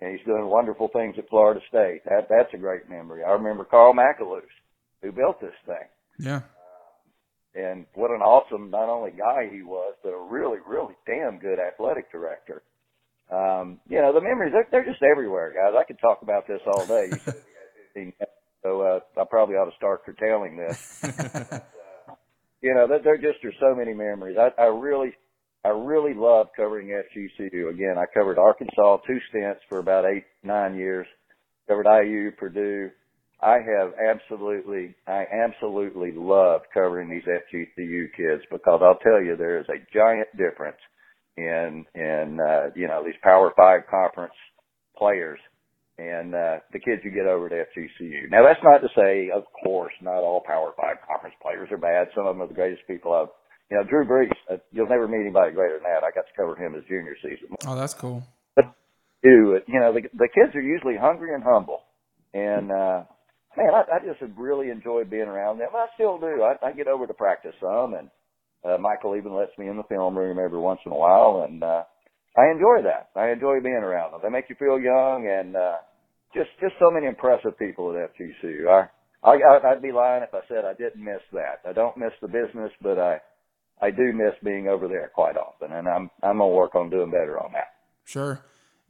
and 0.00 0.10
he's 0.10 0.26
doing 0.26 0.46
wonderful 0.46 0.88
things 0.92 1.14
at 1.18 1.28
Florida 1.28 1.60
State. 1.68 2.02
That 2.06 2.26
that's 2.28 2.52
a 2.52 2.58
great 2.58 2.90
memory. 2.90 3.22
I 3.22 3.30
remember 3.32 3.64
Carl 3.64 3.94
McAloose, 3.94 4.42
who 5.02 5.12
built 5.12 5.40
this 5.40 5.54
thing. 5.66 5.88
Yeah. 6.18 6.40
And 7.54 7.86
what 7.94 8.10
an 8.10 8.20
awesome 8.20 8.70
not 8.70 8.88
only 8.88 9.12
guy 9.12 9.48
he 9.48 9.62
was, 9.62 9.94
but 10.02 10.10
a 10.10 10.20
really, 10.20 10.58
really 10.66 10.94
damn 11.06 11.38
good 11.38 11.60
athletic 11.60 12.10
director. 12.10 12.62
Um, 13.30 13.80
you 13.88 14.00
know, 14.00 14.12
the 14.12 14.20
memories 14.20 14.52
they're, 14.52 14.68
they're 14.70 14.84
just 14.84 15.02
everywhere, 15.02 15.52
guys. 15.52 15.74
I 15.78 15.84
could 15.84 15.98
talk 15.98 16.22
about 16.22 16.46
this 16.46 16.60
all 16.66 16.86
day. 16.86 17.08
You 17.10 17.18
said 17.24 17.34
we 17.34 17.52
had 17.56 18.12
15 18.12 18.12
minutes, 18.18 18.38
so 18.62 18.80
uh, 18.82 19.20
I 19.20 19.24
probably 19.28 19.56
ought 19.56 19.70
to 19.70 19.76
start 19.76 20.04
curtailing 20.04 20.56
this. 20.56 21.02
you 22.60 22.74
know, 22.74 22.86
there, 22.86 23.00
there 23.00 23.16
just 23.16 23.44
are 23.44 23.52
so 23.60 23.74
many 23.74 23.94
memories. 23.94 24.36
I, 24.38 24.50
I 24.60 24.66
really, 24.66 25.12
I 25.64 25.68
really 25.68 26.14
love 26.14 26.48
covering 26.54 26.88
FGCU. 26.88 27.70
Again, 27.70 27.96
I 27.96 28.04
covered 28.12 28.38
Arkansas 28.38 28.98
two 29.06 29.18
stints 29.30 29.60
for 29.68 29.78
about 29.78 30.04
eight, 30.04 30.24
nine 30.42 30.74
years. 30.74 31.06
Covered 31.66 31.86
IU, 31.86 32.30
Purdue. 32.32 32.90
I 33.40 33.56
have 33.56 33.92
absolutely, 33.98 34.94
I 35.06 35.24
absolutely 35.44 36.12
love 36.12 36.62
covering 36.72 37.10
these 37.10 37.24
FGCU 37.24 38.06
kids 38.16 38.42
because 38.50 38.80
I'll 38.82 38.98
tell 38.98 39.22
you 39.22 39.36
there 39.36 39.60
is 39.60 39.66
a 39.68 39.80
giant 39.92 40.28
difference 40.36 40.78
in, 41.36 41.84
in, 41.94 42.38
uh, 42.40 42.70
you 42.74 42.88
know, 42.88 43.02
these 43.04 43.18
Power 43.22 43.52
Five 43.56 43.82
conference 43.90 44.34
players 44.96 45.38
and 45.98 46.34
uh, 46.34 46.56
the 46.72 46.78
kids 46.80 47.02
you 47.04 47.10
get 47.10 47.26
over 47.26 47.48
to 47.48 47.54
FGCU. 47.54 48.30
Now 48.30 48.42
that's 48.44 48.62
not 48.64 48.78
to 48.78 48.88
say, 48.96 49.30
of 49.30 49.44
course, 49.62 49.92
not 50.02 50.22
all 50.22 50.42
Power 50.44 50.72
Five 50.76 50.96
conference 51.06 51.36
players 51.40 51.68
are 51.70 51.78
bad. 51.78 52.08
Some 52.14 52.26
of 52.26 52.34
them 52.34 52.42
are 52.42 52.48
the 52.48 52.54
greatest 52.54 52.82
people 52.86 53.12
I've. 53.12 53.28
You 53.70 53.78
know, 53.78 53.84
Drew 53.84 54.04
Brees. 54.04 54.30
Uh, 54.50 54.58
you'll 54.72 54.88
never 54.88 55.08
meet 55.08 55.22
anybody 55.22 55.52
greater 55.52 55.76
than 55.76 55.84
that. 55.84 56.04
I 56.04 56.10
got 56.14 56.26
to 56.26 56.36
cover 56.36 56.54
him 56.54 56.74
his 56.74 56.84
junior 56.84 57.16
season. 57.22 57.56
Oh, 57.66 57.74
that's 57.74 57.94
cool. 57.94 58.22
But 58.54 58.74
you 59.22 59.80
know 59.80 59.92
the 59.92 60.02
the 60.12 60.28
kids 60.28 60.54
are 60.54 60.60
usually 60.60 60.96
hungry 60.96 61.34
and 61.34 61.42
humble, 61.42 61.80
and 62.34 62.70
uh, 62.70 63.04
man, 63.56 63.72
I, 63.72 63.96
I 63.96 64.06
just 64.06 64.20
have 64.20 64.36
really 64.36 64.68
enjoyed 64.68 65.08
being 65.08 65.28
around 65.28 65.58
them. 65.58 65.70
I 65.74 65.86
still 65.94 66.18
do. 66.18 66.42
I, 66.42 66.66
I 66.66 66.72
get 66.72 66.88
over 66.88 67.06
to 67.06 67.14
practice 67.14 67.54
some, 67.60 67.94
and 67.94 68.10
uh, 68.64 68.78
Michael 68.78 69.16
even 69.16 69.34
lets 69.34 69.56
me 69.58 69.68
in 69.68 69.76
the 69.76 69.84
film 69.84 70.16
room 70.16 70.38
every 70.38 70.58
once 70.58 70.80
in 70.86 70.92
a 70.92 70.96
while, 70.96 71.46
and 71.48 71.62
uh, 71.62 71.82
I 72.36 72.50
enjoy 72.50 72.82
that. 72.84 73.10
I 73.14 73.30
enjoy 73.30 73.60
being 73.60 73.74
around 73.84 74.12
them. 74.12 74.20
They 74.22 74.30
make 74.30 74.48
you 74.48 74.56
feel 74.58 74.78
young 74.80 75.28
and 75.30 75.54
uh, 75.54 75.76
just 76.34 76.50
just 76.60 76.74
so 76.78 76.90
many 76.90 77.06
impressive 77.06 77.58
people 77.58 77.94
at 77.96 78.10
FGCU. 78.14 78.68
I, 78.68 79.30
I 79.30 79.72
I'd 79.72 79.82
be 79.82 79.92
lying 79.92 80.22
if 80.22 80.34
I 80.34 80.40
said 80.48 80.64
I 80.64 80.74
didn't 80.74 81.04
miss 81.04 81.22
that. 81.32 81.60
I 81.68 81.72
don't 81.72 81.96
miss 81.96 82.12
the 82.20 82.28
business, 82.28 82.72
but 82.82 82.98
I 82.98 83.20
I 83.80 83.90
do 83.90 84.12
miss 84.12 84.34
being 84.42 84.68
over 84.68 84.88
there 84.88 85.10
quite 85.14 85.36
often, 85.36 85.72
and 85.72 85.86
I'm 85.86 86.10
I'm 86.22 86.38
gonna 86.38 86.48
work 86.48 86.74
on 86.74 86.90
doing 86.90 87.10
better 87.10 87.38
on 87.38 87.52
that. 87.52 87.74
Sure. 88.04 88.40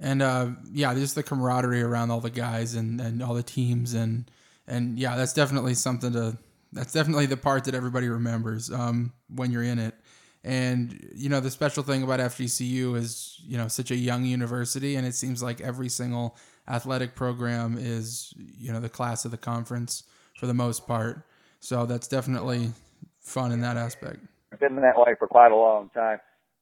And 0.01 0.23
uh, 0.23 0.49
yeah, 0.73 0.95
just 0.95 1.15
the 1.15 1.23
camaraderie 1.23 1.83
around 1.83 2.11
all 2.11 2.21
the 2.21 2.31
guys 2.31 2.75
and, 2.75 3.01
and 3.01 3.23
all 3.23 3.35
the 3.35 3.43
teams 3.43 3.95
and 3.95 4.31
and 4.67 4.99
yeah, 4.99 5.17
that's 5.17 5.35
definitely 5.35 5.75
something 5.75 6.13
to 6.13 6.39
that's 6.75 6.93
definitely 6.93 7.27
the 7.27 7.37
part 7.37 7.65
that 7.65 7.75
everybody 7.75 8.09
remembers 8.09 8.71
um, 8.71 9.13
when 9.29 9.51
you're 9.51 9.63
in 9.63 9.79
it. 9.79 9.95
And 10.43 11.09
you 11.15 11.31
know, 11.31 11.41
the 11.41 11.51
special 11.51 11.83
thing 11.83 12.03
about 12.03 12.21
FGCU 12.21 12.97
is 12.97 13.41
you 13.47 13.57
know 13.57 13.69
such 13.69 13.91
a 13.91 13.97
young 13.97 14.25
university, 14.25 14.97
and 14.97 15.07
it 15.07 15.15
seems 15.15 15.43
like 15.43 15.63
every 15.63 15.89
single 15.89 16.37
athletic 16.69 17.15
program 17.15 17.79
is 17.79 18.35
you 18.37 18.71
know 18.73 18.81
the 18.81 18.91
class 18.91 19.25
of 19.25 19.31
the 19.31 19.39
conference 19.39 20.05
for 20.39 20.47
the 20.47 20.55
most 20.55 20.87
part. 20.87 21.25
So 21.61 21.87
that's 21.87 22.09
definitely 22.09 22.73
fun 23.21 23.53
in 23.53 23.63
that 23.63 23.79
aspect. 23.79 24.19
Been 24.61 24.77
in 24.77 24.83
that 24.83 24.99
way 24.99 25.15
for 25.19 25.27
quite 25.27 25.51
a 25.51 25.57
long 25.57 25.89
time. 25.95 26.19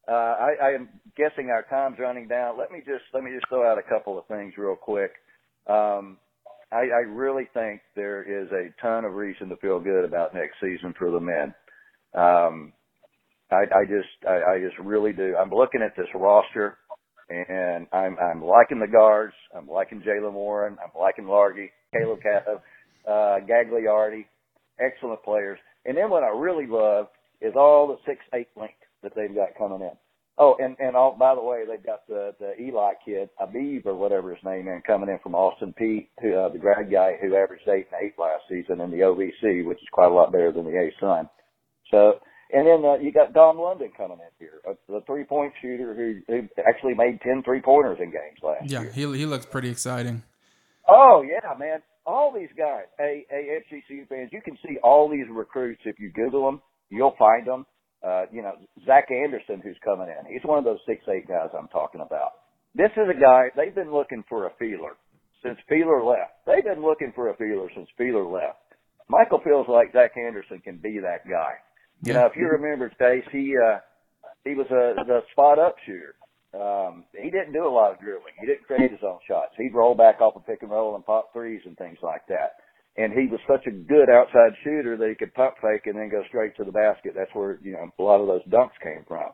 Uh, 0.07 0.12
I, 0.12 0.55
I 0.62 0.70
am 0.70 0.88
guessing 1.16 1.51
our 1.51 1.62
time's 1.62 1.98
running 1.98 2.29
down. 2.29 2.57
Let 2.57 2.70
me 2.70 2.79
just 2.79 3.05
let 3.12 3.25
me 3.25 3.33
just 3.33 3.48
throw 3.48 3.68
out 3.68 3.79
a 3.79 3.83
couple 3.83 4.16
of 4.16 4.27
things 4.27 4.55
real 4.57 4.77
quick. 4.77 5.12
Um, 5.66 6.18
I, 6.73 6.89
I 6.89 7.01
really 7.07 7.49
think 7.53 7.83
there 7.95 8.23
is 8.23 8.51
a 8.53 8.71
ton 8.81 9.05
of 9.05 9.15
reason 9.15 9.49
to 9.51 9.57
feel 9.57 9.79
good 9.79 10.05
about 10.05 10.35
next 10.35 10.55
season 10.61 10.95
for 10.99 11.11
the 11.11 11.21
men. 11.21 11.55
Um, 12.15 12.73
I, 13.51 13.65
I 13.77 13.85
just, 13.85 14.09
I, 14.27 14.55
I 14.55 14.59
just 14.59 14.79
really 14.79 15.13
do. 15.13 15.37
I'm 15.37 15.51
looking 15.51 15.83
at 15.83 15.95
this 15.97 16.09
roster, 16.15 16.79
and 17.29 17.87
I'm, 17.93 18.17
I'm 18.19 18.43
liking 18.43 18.79
the 18.81 18.89
guards. 18.91 19.35
I'm 19.57 19.69
liking 19.69 20.03
Jalen 20.03 20.33
Warren. 20.33 20.77
I'm 20.83 20.99
liking 20.99 21.27
Largie, 21.27 21.71
Caleb 21.93 22.21
Cato, 22.23 22.63
uh, 23.07 23.39
Gagliardi, 23.47 24.25
excellent 24.81 25.23
players. 25.23 25.59
And 25.85 25.97
then 25.97 26.11
what 26.11 26.23
I 26.23 26.29
really 26.29 26.67
love 26.67 27.09
is 27.41 27.53
all 27.57 27.89
the 27.89 27.97
six 28.07 28.21
eight 28.35 28.49
length 28.57 28.75
that 29.03 29.13
they've 29.15 29.35
got 29.35 29.59
coming 29.59 29.83
in. 29.83 29.97
Oh, 30.38 30.57
and 30.59 30.77
and 30.79 30.97
all 30.97 31.16
by 31.18 31.35
the 31.35 31.42
way, 31.42 31.64
they've 31.68 31.85
got 31.85 32.07
the 32.09 32.35
the 32.40 32.61
Eli 32.61 32.92
kid, 33.05 33.29
Abib 33.40 33.87
or 33.87 33.95
whatever 33.95 34.35
his 34.35 34.45
name 34.45 34.66
is, 34.68 34.83
coming 34.87 35.11
in 35.11 35.18
from 35.23 35.35
Austin 35.35 35.75
Peay, 35.79 36.09
who 36.21 36.35
uh, 36.35 36.49
the 36.49 36.59
grad 36.59 36.90
guy 36.90 37.16
who 37.21 37.37
averaged 37.37 37.68
eight 37.68 37.87
and 37.92 38.03
eight 38.03 38.18
last 38.18 38.42
season 38.49 38.81
in 38.81 38.90
the 38.90 38.99
OVC, 38.99 39.64
which 39.66 39.79
is 39.79 39.88
quite 39.92 40.11
a 40.11 40.14
lot 40.14 40.33
better 40.33 40.51
than 40.53 40.64
the 40.64 40.71
A 40.71 40.90
Sun. 41.01 41.29
So 41.90 42.21
and 42.53 42.66
then 42.66 42.85
uh, 42.85 42.97
you 42.97 43.12
got 43.12 43.33
Dom 43.33 43.59
London 43.59 43.90
coming 43.97 44.18
in 44.18 44.33
here, 44.38 44.61
uh, 44.68 44.75
the 44.87 45.01
three 45.07 45.25
point 45.25 45.55
shooter 45.62 45.95
who, 45.95 46.21
who 46.29 46.49
actually 46.66 46.95
made 46.95 47.21
ten 47.23 47.42
three 47.42 47.62
pointers 47.62 47.99
in 47.99 48.11
games 48.11 48.38
last 48.42 48.71
yeah, 48.71 48.81
year. 48.81 48.92
Yeah, 48.95 49.12
he, 49.12 49.18
he 49.21 49.27
looks 49.27 49.47
pretty 49.47 49.71
exciting. 49.71 50.23
Oh, 50.88 51.23
yeah, 51.27 51.57
man. 51.59 51.81
All 52.05 52.33
these 52.35 52.51
guys, 52.59 52.85
hey, 52.99 53.25
hey, 53.31 53.61
FGCU 53.71 54.09
fans, 54.09 54.31
you 54.33 54.42
can 54.42 54.59
see 54.66 54.77
all 54.83 55.09
these 55.09 55.27
recruits 55.31 55.83
if 55.85 55.99
you 55.99 56.11
Google 56.11 56.45
them. 56.45 56.61
You'll 56.90 57.14
find 57.18 57.47
them. 57.47 57.64
Uh, 58.03 58.25
you 58.33 58.43
know, 58.43 58.53
Zach 58.85 59.09
Anderson, 59.11 59.61
who's 59.62 59.79
coming 59.85 60.09
in. 60.09 60.33
He's 60.33 60.43
one 60.45 60.59
of 60.59 60.65
those 60.65 60.81
six 60.87 61.03
eight 61.09 61.29
guys 61.29 61.51
I'm 61.57 61.69
talking 61.69 62.01
about. 62.01 62.33
This 62.75 62.91
is 62.97 63.07
a 63.09 63.19
guy, 63.19 63.51
they've 63.57 63.75
been 63.75 63.93
looking 63.93 64.25
for 64.29 64.47
a 64.47 64.51
feeler 64.59 64.97
since 65.43 65.59
Fieler 65.71 66.05
left. 66.05 66.33
They've 66.47 66.65
been 66.65 66.83
looking 66.83 67.12
for 67.15 67.31
a 67.31 67.37
feeler 67.37 67.69
since 67.75 67.88
Fieler 67.99 68.27
left. 68.31 68.59
Michael 69.09 69.41
feels 69.45 69.67
like 69.69 69.93
Zach 69.93 70.12
Anderson 70.17 70.61
can 70.61 70.79
be 70.79 70.99
that 71.01 71.29
guy. 71.29 71.61
You 72.03 72.15
know, 72.15 72.27
if 72.27 72.33
you 72.35 72.49
remember, 72.49 72.91
Chase, 72.99 73.25
he 73.31 73.55
uh, 73.57 73.79
he 74.45 74.55
was 74.55 74.67
a 74.71 75.05
the 75.05 75.21
spot 75.33 75.59
up 75.59 75.77
shooter. 75.87 76.15
Um, 76.55 77.05
he 77.12 77.31
didn't 77.31 77.53
do 77.53 77.67
a 77.67 77.71
lot 77.71 77.93
of 77.93 78.01
dribbling. 78.01 78.35
He 78.41 78.47
didn't 78.47 78.67
create 78.67 78.91
his 78.91 79.01
own 79.03 79.19
shots. 79.27 79.53
He'd 79.57 79.75
roll 79.75 79.95
back 79.95 80.21
off 80.21 80.37
a 80.37 80.41
pick 80.41 80.62
and 80.62 80.71
roll 80.71 80.97
and 80.97 81.05
pop 81.05 81.33
threes 81.33 81.62
and 81.65 81.77
things 81.79 81.99
like 82.03 82.27
that. 82.29 82.57
And 82.97 83.13
he 83.13 83.27
was 83.27 83.41
such 83.49 83.67
a 83.67 83.71
good 83.71 84.11
outside 84.11 84.53
shooter 84.63 84.97
that 84.99 85.09
he 85.09 85.15
could 85.15 85.33
pump 85.33 85.55
fake 85.63 85.87
and 85.87 85.97
then 85.97 86.11
go 86.11 86.23
straight 86.29 86.57
to 86.57 86.65
the 86.65 86.73
basket. 86.73 87.13
That's 87.17 87.31
where 87.33 87.59
you 87.63 87.73
know 87.73 87.89
a 87.99 88.03
lot 88.03 88.21
of 88.21 88.27
those 88.27 88.45
dunks 88.53 88.77
came 88.83 89.05
from. 89.09 89.31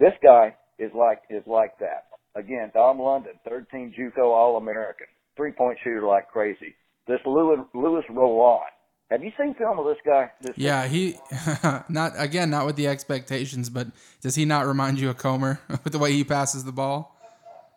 This 0.00 0.14
guy 0.22 0.56
is 0.78 0.90
like 0.94 1.20
is 1.28 1.42
like 1.46 1.78
that. 1.80 2.08
Again, 2.34 2.70
Dom 2.72 2.98
London, 2.98 3.32
third 3.48 3.68
team 3.70 3.92
JUCO 3.98 4.24
All 4.24 4.56
American, 4.56 5.06
three 5.36 5.52
point 5.52 5.78
shooter 5.84 6.06
like 6.06 6.28
crazy. 6.28 6.74
This 7.06 7.20
Louis 7.26 7.58
Louis 7.74 8.02
Rowan, 8.08 8.60
have 9.10 9.22
you 9.22 9.30
seen 9.38 9.54
film 9.54 9.78
of 9.78 9.84
this 9.84 9.98
guy? 10.04 10.30
This 10.40 10.56
yeah, 10.56 10.88
he 10.88 11.16
not 11.88 12.12
again 12.16 12.50
not 12.50 12.66
with 12.66 12.76
the 12.76 12.88
expectations, 12.88 13.70
but 13.70 13.88
does 14.20 14.34
he 14.34 14.44
not 14.44 14.66
remind 14.66 14.98
you 14.98 15.10
of 15.10 15.16
Comer 15.16 15.60
with 15.84 15.92
the 15.92 15.98
way 15.98 16.12
he 16.12 16.24
passes 16.24 16.64
the 16.64 16.72
ball? 16.72 17.16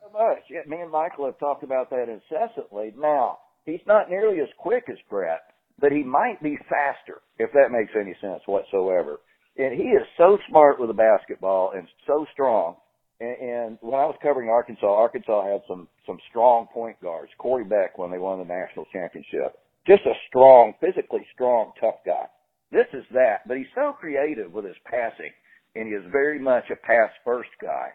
So 0.02 0.12
much. 0.12 0.40
Yeah, 0.50 0.62
me 0.66 0.82
and 0.82 0.92
Michael 0.92 1.26
have 1.26 1.38
talked 1.40 1.64
about 1.64 1.90
that 1.92 2.08
incessantly. 2.10 2.94
Now 2.98 3.40
he's 3.66 3.86
not 3.88 4.10
nearly 4.10 4.42
as 4.42 4.50
quick 4.58 4.86
as 4.90 4.98
Brett, 5.10 5.42
but 5.80 5.92
he 5.92 6.04
might 6.04 6.42
be 6.42 6.58
faster 6.70 7.22
if 7.38 7.52
that 7.54 7.72
makes 7.72 7.92
any 8.00 8.16
sense 8.22 8.42
whatsoever. 8.46 9.20
And 9.58 9.74
he 9.74 9.90
is 9.90 10.04
so 10.18 10.38
smart 10.50 10.80
with 10.80 10.90
a 10.90 10.94
basketball 10.94 11.72
and 11.76 11.88
so 12.08 12.26
strong. 12.34 12.76
And, 13.20 13.38
and 13.42 13.78
when 13.82 14.00
I 14.00 14.06
was 14.06 14.16
covering 14.22 14.50
Arkansas, 14.50 14.88
Arkansas 14.88 15.52
had 15.52 15.62
some 15.68 15.88
some 16.06 16.20
strong 16.30 16.68
point 16.74 17.02
guards. 17.02 17.32
Corey 17.38 17.66
Beck 17.66 17.98
when 17.98 18.12
they 18.12 18.18
won 18.18 18.40
the 18.40 18.46
national 18.46 18.86
championship 18.94 19.60
just 19.90 20.06
a 20.06 20.14
strong, 20.28 20.74
physically 20.80 21.26
strong, 21.34 21.72
tough 21.82 22.06
guy. 22.06 22.26
This 22.72 22.86
is 22.94 23.04
that, 23.14 23.48
but 23.48 23.58
he's 23.58 23.74
so 23.74 23.94
creative 24.00 24.54
with 24.54 24.66
his 24.66 24.76
passing, 24.86 25.32
and 25.76 25.88
he 25.88 25.94
is 25.94 26.04
very 26.12 26.40
much 26.40 26.66
a 26.70 26.76
pass 26.76 27.10
first 27.26 27.50
guy. 27.62 27.90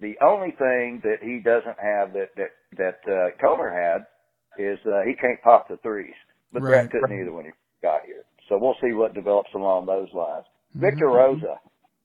The 0.00 0.14
only 0.22 0.52
thing 0.58 1.00
that 1.02 1.22
he 1.22 1.40
doesn't 1.40 1.80
have 1.80 2.12
that 2.12 2.36
that 2.36 2.52
that 2.76 3.00
uh, 3.10 3.30
Comer 3.40 3.72
had 3.72 4.06
is 4.58 4.78
uh, 4.86 5.02
he 5.06 5.14
can't 5.14 5.40
pop 5.42 5.68
the 5.68 5.76
threes, 5.78 6.14
but 6.52 6.62
Right. 6.62 6.88
Brett 6.88 6.90
couldn't 6.90 7.20
either 7.20 7.32
when 7.32 7.46
he 7.46 7.50
got 7.82 8.04
here. 8.06 8.24
So 8.48 8.58
we'll 8.60 8.76
see 8.82 8.92
what 8.92 9.14
develops 9.14 9.50
along 9.54 9.86
those 9.86 10.08
lines. 10.14 10.44
Victor 10.74 11.06
Mhm. 11.06 11.14
Rosa, 11.16 11.60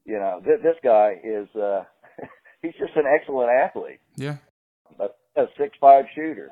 you 0.06 0.20
know, 0.20 0.42
th- 0.44 0.62
this 0.62 0.76
guy 0.84 1.20
is 1.24 1.48
uh 1.56 1.84
he's 2.62 2.74
just 2.80 2.96
an 2.96 3.06
excellent 3.08 3.50
athlete, 3.52 4.00
Yeah. 4.16 4.38
a, 5.00 5.08
a 5.42 5.48
six 5.58 5.76
five 5.82 6.06
shooter. 6.16 6.50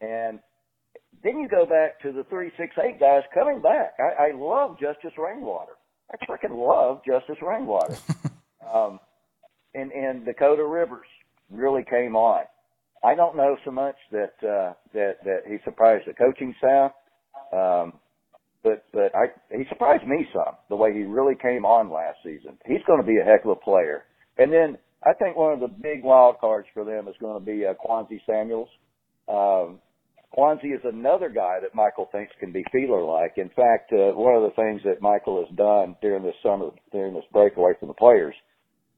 And 0.00 0.40
then 1.22 1.38
you 1.38 1.48
go 1.48 1.66
back 1.66 2.00
to 2.02 2.12
the 2.12 2.24
three 2.24 2.50
six 2.56 2.74
eight 2.82 2.98
guys 3.00 3.22
coming 3.34 3.60
back. 3.62 3.94
I, 4.00 4.28
I 4.28 4.32
love 4.34 4.78
Justice 4.80 5.12
Rainwater. 5.18 5.72
I 6.10 6.16
freaking 6.26 6.56
love 6.56 7.02
Justice 7.06 7.40
Rainwater. 7.42 7.96
um, 8.74 8.98
and 9.74 9.90
and 9.92 10.24
Dakota 10.24 10.64
Rivers 10.64 11.06
really 11.50 11.84
came 11.88 12.16
on. 12.16 12.44
I 13.04 13.14
don't 13.14 13.36
know 13.36 13.56
so 13.64 13.70
much 13.70 13.96
that 14.12 14.34
uh, 14.42 14.74
that 14.94 15.16
that 15.24 15.40
he 15.48 15.56
surprised 15.64 16.06
the 16.06 16.14
coaching 16.14 16.54
staff, 16.58 16.92
um, 17.52 17.94
but 18.62 18.84
but 18.92 19.14
I 19.14 19.26
he 19.50 19.64
surprised 19.68 20.06
me 20.06 20.26
some 20.32 20.54
the 20.68 20.76
way 20.76 20.92
he 20.92 21.02
really 21.02 21.34
came 21.34 21.64
on 21.64 21.90
last 21.90 22.18
season. 22.22 22.58
He's 22.66 22.82
going 22.86 23.00
to 23.00 23.06
be 23.06 23.18
a 23.18 23.24
heck 23.24 23.44
of 23.44 23.50
a 23.50 23.56
player. 23.56 24.04
And 24.38 24.52
then 24.52 24.78
I 25.04 25.12
think 25.14 25.36
one 25.36 25.52
of 25.52 25.60
the 25.60 25.68
big 25.68 26.04
wild 26.04 26.38
cards 26.40 26.68
for 26.72 26.84
them 26.84 27.08
is 27.08 27.14
going 27.20 27.38
to 27.38 27.44
be 27.44 27.66
uh, 27.66 27.74
Quanzi 27.74 28.20
Samuels. 28.24 28.68
Um, 29.28 29.80
Quanzi 30.36 30.74
is 30.74 30.80
another 30.84 31.28
guy 31.28 31.58
that 31.60 31.74
Michael 31.74 32.08
thinks 32.10 32.32
can 32.40 32.52
be 32.52 32.64
feeler 32.72 33.02
like. 33.02 33.34
In 33.36 33.50
fact, 33.50 33.92
uh, 33.92 34.16
one 34.16 34.34
of 34.34 34.42
the 34.42 34.56
things 34.56 34.80
that 34.84 35.02
Michael 35.02 35.44
has 35.44 35.56
done 35.56 35.96
during 36.00 36.22
this 36.22 36.34
summer, 36.42 36.70
during 36.90 37.14
this 37.14 37.24
break 37.32 37.56
away 37.56 37.72
from 37.78 37.88
the 37.88 37.94
players, 37.94 38.34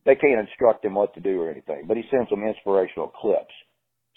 they 0.04 0.14
can't 0.14 0.46
instruct 0.46 0.84
him 0.84 0.94
what 0.94 1.14
to 1.14 1.20
do 1.20 1.40
or 1.40 1.50
anything, 1.50 1.84
but 1.88 1.96
he 1.96 2.04
sends 2.10 2.30
them 2.30 2.44
inspirational 2.44 3.08
clips. 3.08 3.52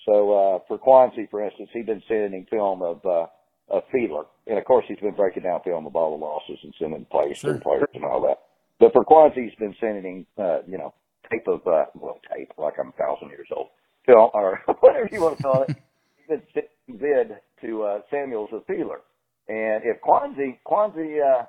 So 0.05 0.31
uh, 0.31 0.60
for 0.67 0.77
Quanzi, 0.79 1.29
for 1.29 1.43
instance, 1.43 1.69
he's 1.73 1.86
been 1.86 2.03
sending 2.07 2.45
film 2.49 2.81
of 2.81 3.05
uh, 3.05 3.27
of 3.69 3.83
Fieler, 3.93 4.25
and 4.47 4.57
of 4.57 4.65
course 4.65 4.86
he's 4.88 4.99
been 4.99 5.15
breaking 5.15 5.43
down 5.43 5.60
film 5.63 5.86
of 5.86 5.95
all 5.95 6.17
the 6.17 6.23
losses 6.23 6.60
and 6.63 6.73
sending 6.79 7.05
plays 7.12 7.41
the 7.41 7.60
players 7.62 7.89
and 7.93 8.05
all 8.05 8.21
that. 8.21 8.39
But 8.79 8.93
for 8.93 9.03
Quanzi, 9.03 9.43
he's 9.43 9.55
been 9.60 9.75
sending 9.79 10.25
uh, 10.38 10.60
you 10.67 10.77
know 10.77 10.93
tape 11.29 11.47
of 11.47 11.65
uh, 11.67 11.86
well 11.95 12.19
tape 12.33 12.51
like 12.57 12.75
I'm 12.79 12.89
a 12.89 12.91
thousand 12.93 13.29
years 13.29 13.47
old 13.55 13.67
film 14.05 14.29
or 14.33 14.62
whatever 14.79 15.10
you 15.12 15.21
want 15.21 15.38
to 15.38 15.43
call 15.43 15.63
it. 15.63 15.75
He's 16.17 16.27
been 16.27 16.41
sending 16.53 17.01
vid 17.01 17.38
to 17.62 17.83
uh, 17.83 17.99
Samuels 18.10 18.49
of 18.53 18.65
Fieler, 18.67 19.01
and 19.49 19.83
if 19.83 20.01
Quanzi 20.01 20.60
Quanzi 20.65 21.19
uh, 21.21 21.43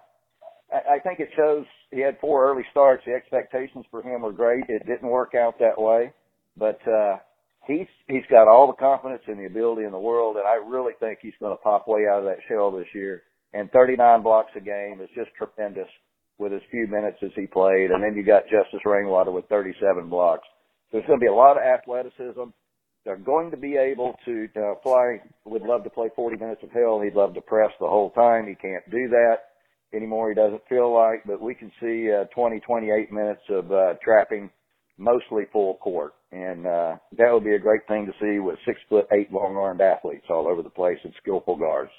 I 0.72 0.94
I 0.94 0.98
think 1.00 1.20
it 1.20 1.28
shows 1.36 1.64
he 1.90 2.00
had 2.00 2.18
four 2.20 2.50
early 2.50 2.64
starts. 2.70 3.04
The 3.06 3.12
expectations 3.12 3.84
for 3.90 4.02
him 4.02 4.22
were 4.22 4.32
great. 4.32 4.64
It 4.68 4.86
didn't 4.86 5.08
work 5.08 5.34
out 5.34 5.58
that 5.60 5.80
way, 5.80 6.12
but 6.56 6.80
uh, 6.88 7.18
he's 7.68 7.86
he's 8.08 8.26
got 8.30 8.48
all 8.48 8.66
the 8.66 8.72
confidence 8.72 9.22
and 9.28 9.38
the 9.38 9.46
ability 9.46 9.84
in 9.84 9.92
the 9.92 9.98
world, 9.98 10.36
and 10.36 10.46
I 10.46 10.56
really 10.56 10.94
think 10.98 11.20
he's 11.22 11.38
going 11.38 11.56
to 11.56 11.62
pop 11.62 11.86
way 11.86 12.06
out 12.10 12.18
of 12.18 12.24
that 12.24 12.42
shell 12.48 12.72
this 12.72 12.88
year. 12.94 13.22
And 13.54 13.70
39 13.70 14.22
blocks 14.22 14.50
a 14.56 14.60
game 14.60 15.00
is 15.00 15.08
just 15.14 15.30
tremendous 15.36 15.88
with 16.38 16.52
as 16.52 16.60
few 16.70 16.86
minutes 16.86 17.18
as 17.22 17.30
he 17.34 17.46
played. 17.46 17.90
And 17.90 18.02
then 18.02 18.14
you 18.14 18.24
got 18.24 18.44
Justice 18.44 18.84
Rainwater 18.84 19.30
with 19.30 19.48
37 19.48 20.08
blocks. 20.08 20.46
There's 20.92 21.06
going 21.06 21.18
to 21.18 21.24
be 21.24 21.30
a 21.30 21.34
lot 21.34 21.56
of 21.56 21.62
athleticism. 21.62 22.50
They're 23.04 23.16
going 23.16 23.50
to 23.50 23.56
be 23.56 23.76
able 23.76 24.16
to 24.24 24.48
uh, 24.56 24.74
fly. 24.82 25.20
Would 25.46 25.62
love 25.62 25.84
to 25.84 25.90
play 25.90 26.08
40 26.14 26.36
minutes 26.36 26.62
of 26.62 26.70
hell. 26.72 27.00
He'd 27.00 27.14
love 27.14 27.34
to 27.34 27.40
press 27.40 27.70
the 27.80 27.86
whole 27.86 28.10
time. 28.10 28.46
He 28.46 28.54
can't 28.54 28.84
do 28.90 29.08
that 29.08 29.36
anymore. 29.94 30.28
He 30.28 30.34
doesn't 30.34 30.62
feel 30.68 30.92
like, 30.94 31.22
but 31.26 31.40
we 31.40 31.54
can 31.54 31.72
see 31.80 32.10
uh, 32.12 32.24
20, 32.34 32.60
28 32.60 33.12
minutes 33.12 33.42
of 33.48 33.72
uh, 33.72 33.94
trapping, 34.02 34.50
mostly 34.98 35.44
full 35.52 35.74
court, 35.76 36.14
and 36.32 36.66
uh, 36.66 36.96
that 37.16 37.32
would 37.32 37.44
be 37.44 37.54
a 37.54 37.58
great 37.58 37.86
thing 37.88 38.06
to 38.06 38.12
see 38.20 38.40
with 38.40 38.58
six 38.66 38.78
foot 38.88 39.06
eight 39.12 39.32
long 39.32 39.56
armed 39.56 39.80
athletes 39.80 40.26
all 40.28 40.46
over 40.46 40.62
the 40.62 40.70
place 40.70 40.98
and 41.04 41.14
skillful 41.22 41.56
guards. 41.56 41.92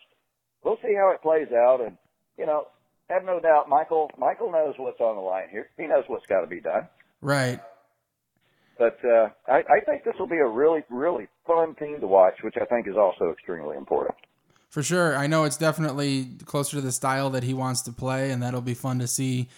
We'll 0.63 0.77
see 0.83 0.93
how 0.95 1.11
it 1.13 1.21
plays 1.21 1.47
out, 1.53 1.79
and 1.81 1.97
you 2.37 2.45
know, 2.45 2.67
have 3.09 3.23
no 3.23 3.39
doubt, 3.39 3.69
Michael. 3.69 4.11
Michael 4.17 4.51
knows 4.51 4.75
what's 4.77 4.99
on 4.99 5.15
the 5.15 5.21
line 5.21 5.47
here. 5.49 5.69
He 5.77 5.87
knows 5.87 6.03
what's 6.07 6.25
got 6.27 6.41
to 6.41 6.47
be 6.47 6.61
done. 6.61 6.87
Right. 7.21 7.59
But 8.77 8.97
uh, 9.03 9.29
I, 9.47 9.57
I 9.57 9.79
think 9.85 10.05
this 10.05 10.13
will 10.17 10.27
be 10.27 10.37
a 10.37 10.47
really, 10.47 10.83
really 10.89 11.27
fun 11.45 11.75
team 11.75 11.99
to 11.99 12.07
watch, 12.07 12.35
which 12.43 12.55
I 12.61 12.65
think 12.65 12.87
is 12.87 12.95
also 12.95 13.31
extremely 13.31 13.75
important. 13.75 14.15
For 14.69 14.83
sure. 14.83 15.17
I 15.17 15.27
know 15.27 15.43
it's 15.43 15.57
definitely 15.57 16.29
closer 16.45 16.77
to 16.77 16.81
the 16.81 16.91
style 16.91 17.29
that 17.31 17.43
he 17.43 17.53
wants 17.53 17.81
to 17.83 17.91
play, 17.91 18.31
and 18.31 18.41
that'll 18.41 18.61
be 18.61 18.75
fun 18.75 18.99
to 18.99 19.07
see 19.07 19.49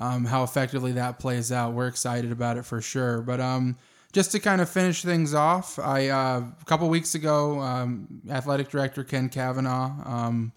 um, 0.00 0.24
how 0.24 0.42
effectively 0.42 0.92
that 0.92 1.18
plays 1.18 1.52
out. 1.52 1.74
We're 1.74 1.86
excited 1.86 2.32
about 2.32 2.56
it 2.56 2.64
for 2.64 2.80
sure. 2.80 3.20
But 3.20 3.38
um, 3.38 3.76
just 4.12 4.32
to 4.32 4.40
kind 4.40 4.62
of 4.62 4.68
finish 4.68 5.02
things 5.02 5.34
off, 5.34 5.78
I 5.78 6.08
uh, 6.08 6.42
a 6.60 6.64
couple 6.64 6.88
weeks 6.88 7.14
ago, 7.14 7.60
um, 7.60 8.22
athletic 8.30 8.70
director 8.70 9.04
Ken 9.04 9.28
Kavanagh, 9.28 9.92
um, 10.06 10.52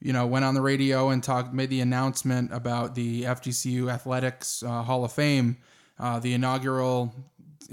you 0.00 0.12
know, 0.12 0.28
went 0.28 0.44
on 0.44 0.54
the 0.54 0.62
radio 0.62 1.10
and 1.10 1.22
talked, 1.22 1.52
made 1.52 1.70
the 1.70 1.80
announcement 1.80 2.52
about 2.54 2.94
the 2.94 3.24
FGCU 3.24 3.92
Athletics 3.92 4.62
uh, 4.62 4.82
Hall 4.84 5.04
of 5.04 5.10
Fame. 5.10 5.56
Uh, 5.98 6.20
the 6.20 6.32
inaugural, 6.32 7.12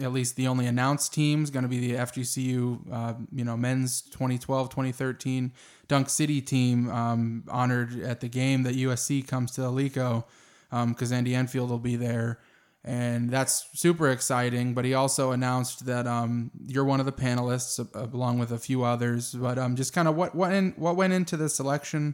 at 0.02 0.12
least 0.12 0.36
the 0.36 0.48
only 0.48 0.66
announced 0.66 1.14
team, 1.14 1.44
is 1.44 1.52
going 1.52 1.62
to 1.62 1.70
be 1.70 1.92
the 1.92 2.00
FGCU, 2.00 2.92
uh, 2.92 3.14
you 3.32 3.46
know, 3.46 3.56
men's 3.56 4.02
2012 4.02 4.70
2013 4.70 5.54
Dunk 5.88 6.10
City 6.10 6.42
team, 6.42 6.90
um, 6.90 7.44
honored 7.48 8.02
at 8.02 8.22
the 8.22 8.28
game 8.28 8.64
that 8.64 8.74
USC 8.74 9.28
comes 9.28 9.52
to 9.52 9.62
Alico 9.62 10.24
because 10.70 11.12
Andy 11.12 11.36
Enfield 11.36 11.70
will 11.70 11.80
be 11.80 11.96
there. 11.96 12.40
And 12.84 13.32
that's 13.32 13.68
super 13.74 14.12
exciting. 14.12 14.76
But 14.76 14.86
he 14.86 14.94
also 14.94 15.32
announced 15.32 15.88
that 15.88 16.06
um, 16.06 16.52
you're 16.68 16.86
one 16.86 17.00
of 17.00 17.08
the 17.08 17.12
panelists, 17.12 17.80
uh, 17.80 18.08
along 18.14 18.38
with 18.38 18.52
a 18.52 18.60
few 18.60 18.84
others. 18.84 19.34
But 19.34 19.58
um, 19.58 19.76
just 19.76 19.92
kind 19.94 20.08
of 20.08 20.16
what 20.16 20.36
what 20.36 20.54
in, 20.54 20.74
what 20.78 20.96
went 20.96 21.12
into 21.12 21.36
the 21.36 21.50
selection 21.50 22.14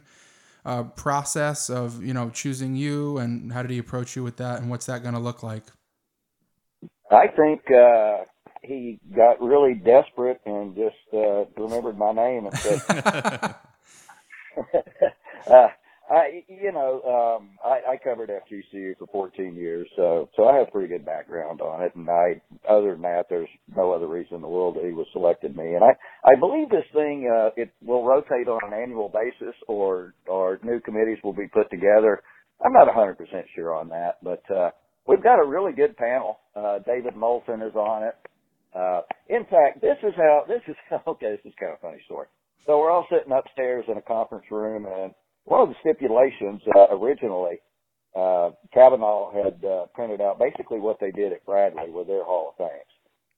uh, 0.65 0.83
process 0.83 1.69
of 1.69 2.01
you 2.03 2.13
know 2.13 2.29
choosing 2.29 2.75
you, 2.75 3.17
and 3.17 3.51
how 3.51 3.61
did 3.61 3.71
he 3.71 3.79
approach 3.79 4.15
you 4.15 4.23
with 4.23 4.37
that, 4.37 4.61
and 4.61 4.69
what's 4.69 4.85
that 4.85 5.01
going 5.01 5.13
to 5.13 5.19
look 5.19 5.43
like? 5.43 5.63
I 7.11 7.27
think 7.27 7.69
uh, 7.69 8.19
he 8.61 8.99
got 9.15 9.41
really 9.41 9.73
desperate 9.73 10.39
and 10.45 10.75
just 10.75 10.95
uh, 11.13 11.45
remembered 11.57 11.97
my 11.97 12.13
name 12.13 12.45
and 12.45 12.57
said, 12.57 12.81
uh, 15.47 15.67
I, 16.11 16.43
you 16.49 16.73
know, 16.73 17.01
um, 17.39 17.51
I, 17.63 17.93
I 17.93 17.97
covered 18.03 18.29
FGCU 18.29 18.97
for 18.97 19.07
14 19.07 19.55
years, 19.55 19.87
so 19.95 20.29
so 20.35 20.45
I 20.45 20.57
have 20.57 20.71
pretty 20.71 20.89
good 20.89 21.05
background 21.05 21.61
on 21.61 21.81
it. 21.83 21.95
And 21.95 22.09
I, 22.09 22.41
other 22.69 22.91
than 22.93 23.03
that, 23.03 23.27
there's 23.29 23.47
no 23.75 23.93
other 23.93 24.07
reason 24.07 24.35
in 24.35 24.41
the 24.41 24.47
world 24.49 24.75
that 24.75 24.83
he 24.83 24.91
was 24.91 25.07
selected 25.13 25.55
me. 25.55 25.73
And 25.73 25.83
I, 25.83 25.91
I 26.29 26.35
believe 26.37 26.69
this 26.69 26.83
thing 26.93 27.31
uh, 27.33 27.51
it 27.55 27.71
will 27.81 28.03
rotate 28.03 28.49
on 28.49 28.59
an 28.67 28.77
annual 28.77 29.07
basis, 29.09 29.55
or 29.69 30.13
or 30.27 30.59
new 30.63 30.81
committees 30.81 31.19
will 31.23 31.33
be 31.33 31.47
put 31.47 31.69
together. 31.71 32.21
I'm 32.63 32.73
not 32.73 32.87
100% 32.87 33.15
sure 33.55 33.73
on 33.73 33.89
that, 33.89 34.17
but 34.21 34.43
uh, 34.53 34.71
we've 35.07 35.23
got 35.23 35.39
a 35.39 35.47
really 35.47 35.71
good 35.71 35.95
panel. 35.97 36.39
Uh, 36.55 36.79
David 36.85 37.15
Moulton 37.15 37.61
is 37.61 37.73
on 37.73 38.03
it. 38.03 38.15
Uh, 38.75 39.01
in 39.29 39.45
fact, 39.45 39.81
this 39.81 39.97
is 40.03 40.13
how 40.17 40.43
this 40.47 40.61
is 40.67 40.75
okay. 41.07 41.37
This 41.37 41.51
is 41.51 41.53
kind 41.59 41.71
of 41.71 41.79
a 41.79 41.81
funny 41.81 42.01
story. 42.05 42.27
So 42.65 42.77
we're 42.79 42.91
all 42.91 43.07
sitting 43.09 43.31
upstairs 43.33 43.85
in 43.87 43.97
a 43.97 44.01
conference 44.01 44.45
room, 44.51 44.85
and 44.85 45.13
one 45.45 45.61
of 45.61 45.69
the 45.69 45.75
stipulations 45.81 46.61
uh, 46.75 46.95
originally, 46.95 47.59
uh, 48.15 48.51
Kavanagh 48.73 49.31
had 49.33 49.65
uh, 49.65 49.85
printed 49.93 50.21
out 50.21 50.39
basically 50.39 50.79
what 50.79 50.99
they 50.99 51.11
did 51.11 51.31
at 51.33 51.45
Bradley 51.45 51.89
with 51.89 52.07
their 52.07 52.23
Hall 52.23 52.49
of 52.49 52.57
Fames. 52.57 52.83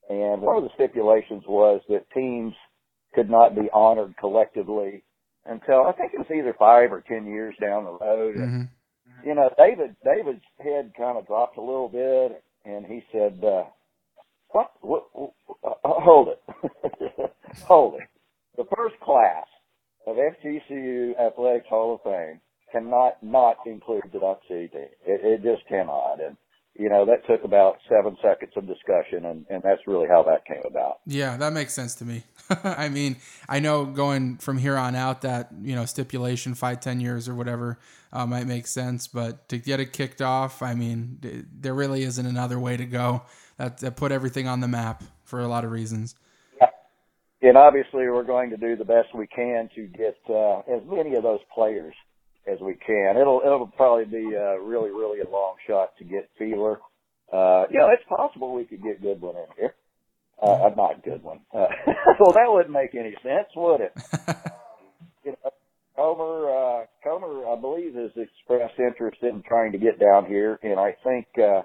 And 0.09 0.41
one 0.41 0.57
of 0.57 0.63
the 0.63 0.69
stipulations 0.75 1.43
was 1.47 1.81
that 1.89 2.09
teams 2.13 2.53
could 3.13 3.29
not 3.29 3.55
be 3.55 3.69
honored 3.73 4.15
collectively 4.17 5.03
until 5.45 5.85
I 5.87 5.93
think 5.93 6.13
it 6.13 6.19
was 6.19 6.27
either 6.35 6.55
five 6.57 6.91
or 6.91 7.01
ten 7.07 7.25
years 7.27 7.55
down 7.61 7.85
the 7.85 7.97
road. 7.99 8.35
And, 8.35 8.51
hmm 8.51 8.63
you 9.25 9.35
know, 9.35 9.49
David 9.57 9.95
David's 10.03 10.43
head 10.59 10.91
kind 10.97 11.17
of 11.17 11.27
dropped 11.27 11.57
a 11.57 11.61
little 11.61 11.87
bit, 11.89 12.43
and 12.65 12.85
he 12.85 13.01
said, 13.11 13.39
uh, 13.43 13.63
"What? 14.49 14.71
what, 14.81 15.05
what 15.13 15.31
uh, 15.63 15.73
hold 15.83 16.29
it, 16.29 16.41
hold 17.61 17.95
it. 17.95 18.07
The 18.57 18.65
first 18.75 18.99
class 19.01 19.45
of 20.05 20.17
FGCU 20.17 21.19
Athletics 21.19 21.67
Hall 21.69 21.95
of 21.95 22.01
Fame 22.03 22.39
cannot 22.71 23.21
not 23.21 23.57
include 23.65 24.03
the 24.11 24.19
Dunk 24.19 24.39
team. 24.47 24.69
It, 24.73 24.91
it 25.05 25.43
just 25.43 25.67
cannot. 25.67 26.19
And 26.25 26.35
you 26.75 26.89
know, 26.89 27.05
that 27.05 27.25
took 27.27 27.43
about 27.43 27.77
seven 27.87 28.17
seconds 28.21 28.51
of 28.55 28.65
discussion, 28.65 29.25
and, 29.25 29.45
and 29.49 29.61
that's 29.61 29.81
really 29.85 30.07
how 30.07 30.23
that 30.23 30.43
came 30.45 30.63
about. 30.65 31.01
Yeah, 31.05 31.37
that 31.37 31.53
makes 31.53 31.71
sense 31.71 31.93
to 31.95 32.05
me. 32.05 32.23
I 32.63 32.89
mean, 32.89 33.17
I 33.47 33.59
know 33.59 33.85
going 33.85 34.37
from 34.37 34.57
here 34.57 34.75
on 34.75 34.95
out 34.95 35.21
that 35.21 35.49
you 35.61 35.75
know 35.75 35.85
stipulation 35.85 36.55
five, 36.55 36.79
ten 36.79 36.99
years 36.99 37.29
or 37.29 37.35
whatever 37.35 37.77
uh, 38.11 38.25
might 38.25 38.47
make 38.47 38.65
sense, 38.65 39.07
but 39.07 39.47
to 39.49 39.59
get 39.59 39.79
it 39.79 39.93
kicked 39.93 40.21
off, 40.21 40.63
I 40.63 40.73
mean, 40.73 41.19
th- 41.21 41.45
there 41.51 41.75
really 41.75 42.03
isn't 42.03 42.25
another 42.25 42.59
way 42.59 42.75
to 42.75 42.85
go. 42.85 43.23
That, 43.57 43.77
that 43.77 43.95
put 43.95 44.11
everything 44.11 44.47
on 44.47 44.61
the 44.61 44.67
map 44.67 45.03
for 45.23 45.39
a 45.39 45.47
lot 45.47 45.63
of 45.63 45.69
reasons. 45.69 46.15
And 47.43 47.57
obviously, 47.57 48.07
we're 48.07 48.23
going 48.23 48.51
to 48.51 48.57
do 48.57 48.77
the 48.77 48.85
best 48.85 49.13
we 49.13 49.27
can 49.27 49.69
to 49.75 49.85
get 49.87 50.15
uh, 50.29 50.59
as 50.59 50.81
many 50.89 51.15
of 51.15 51.23
those 51.23 51.41
players 51.53 51.93
as 52.47 52.57
we 52.61 52.75
can. 52.75 53.17
It'll 53.19 53.41
it'll 53.45 53.67
probably 53.67 54.05
be 54.05 54.33
uh, 54.33 54.57
really 54.59 54.91
really 54.91 55.19
a 55.19 55.29
long 55.29 55.55
shot 55.67 55.91
to 55.97 56.05
get 56.05 56.29
Fieler. 56.39 56.77
Uh, 57.31 57.65
you 57.69 57.79
know, 57.79 57.89
it's 57.89 58.03
possible 58.07 58.53
we 58.53 58.63
could 58.63 58.81
get 58.81 59.01
Goodwin 59.01 59.35
in 59.35 59.45
here. 59.57 59.73
Uh, 60.41 60.67
uh, 60.67 60.71
not 60.77 61.03
Goodwin. 61.03 61.41
Uh, 61.53 61.67
well, 62.19 62.31
that 62.33 62.47
wouldn't 62.47 62.73
make 62.73 62.95
any 62.95 63.15
sense, 63.21 63.47
would 63.55 63.81
it? 63.81 63.93
you 65.25 65.31
know, 65.43 65.51
Comer, 65.97 66.49
uh, 66.49 66.85
Comer, 67.03 67.45
I 67.47 67.59
believe, 67.59 67.95
has 67.95 68.11
expressed 68.15 68.79
interest 68.79 69.17
in 69.21 69.43
trying 69.47 69.73
to 69.73 69.77
get 69.77 69.99
down 69.99 70.27
here, 70.27 70.59
and 70.63 70.79
I 70.79 70.95
think 71.03 71.27
uh, 71.37 71.63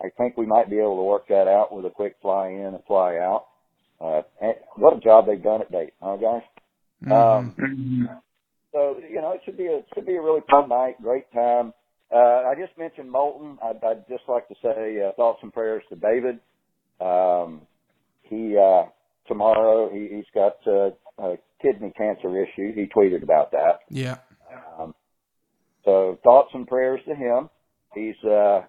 I 0.00 0.08
think 0.16 0.38
we 0.38 0.46
might 0.46 0.70
be 0.70 0.78
able 0.78 0.96
to 0.96 1.02
work 1.02 1.28
that 1.28 1.48
out 1.48 1.74
with 1.74 1.84
a 1.84 1.90
quick 1.90 2.16
fly 2.22 2.48
in 2.48 2.74
and 2.74 2.84
fly 2.86 3.16
out. 3.18 3.47
Uh, 4.00 4.22
and 4.40 4.54
what 4.76 4.96
a 4.96 5.00
job 5.00 5.26
they've 5.26 5.42
done 5.42 5.60
at 5.60 5.72
Dayton, 5.72 5.92
huh, 6.00 6.16
guys? 6.16 6.42
Mhm. 7.04 7.12
Um, 7.12 8.20
so 8.72 8.98
you 9.08 9.20
know, 9.20 9.32
it 9.32 9.40
should 9.44 9.56
be 9.56 9.66
a 9.66 9.78
it 9.78 9.86
should 9.94 10.06
be 10.06 10.16
a 10.16 10.22
really 10.22 10.42
fun 10.50 10.68
night, 10.68 11.00
great 11.02 11.30
time. 11.32 11.72
Uh, 12.12 12.16
I 12.48 12.54
just 12.58 12.76
mentioned 12.78 13.10
Moulton. 13.10 13.58
I'd, 13.62 13.82
I'd 13.84 14.08
just 14.08 14.24
like 14.28 14.48
to 14.48 14.54
say 14.62 15.02
uh, 15.02 15.12
thoughts 15.12 15.40
and 15.42 15.52
prayers 15.52 15.82
to 15.90 15.96
David. 15.96 16.38
Um, 17.00 17.62
he 18.22 18.56
uh, 18.56 18.84
tomorrow 19.26 19.90
he, 19.92 20.08
he's 20.16 20.24
got 20.34 20.56
uh, 20.66 20.90
a 21.18 21.36
kidney 21.60 21.92
cancer 21.96 22.42
issue. 22.42 22.72
He 22.74 22.86
tweeted 22.86 23.22
about 23.22 23.52
that. 23.52 23.80
yeah. 23.90 24.16
Um, 24.78 24.94
so 25.84 26.18
thoughts 26.24 26.50
and 26.54 26.66
prayers 26.66 27.00
to 27.08 27.14
him. 27.14 27.50
He's 27.94 28.16
uh, 28.24 28.62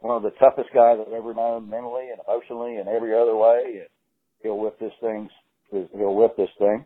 one 0.00 0.16
of 0.16 0.22
the 0.22 0.30
toughest 0.38 0.70
guys 0.74 0.98
I've 1.00 1.12
ever 1.12 1.34
known 1.34 1.68
mentally 1.68 2.08
and 2.10 2.20
emotionally 2.26 2.76
and 2.76 2.88
every 2.88 3.14
other 3.14 3.36
way. 3.36 3.80
And 3.80 3.88
he'll 4.42 4.58
whip 4.58 4.78
this 4.78 4.92
thing. 5.00 5.28
He'll 5.70 6.14
whip 6.14 6.36
this 6.36 6.50
thing. 6.58 6.84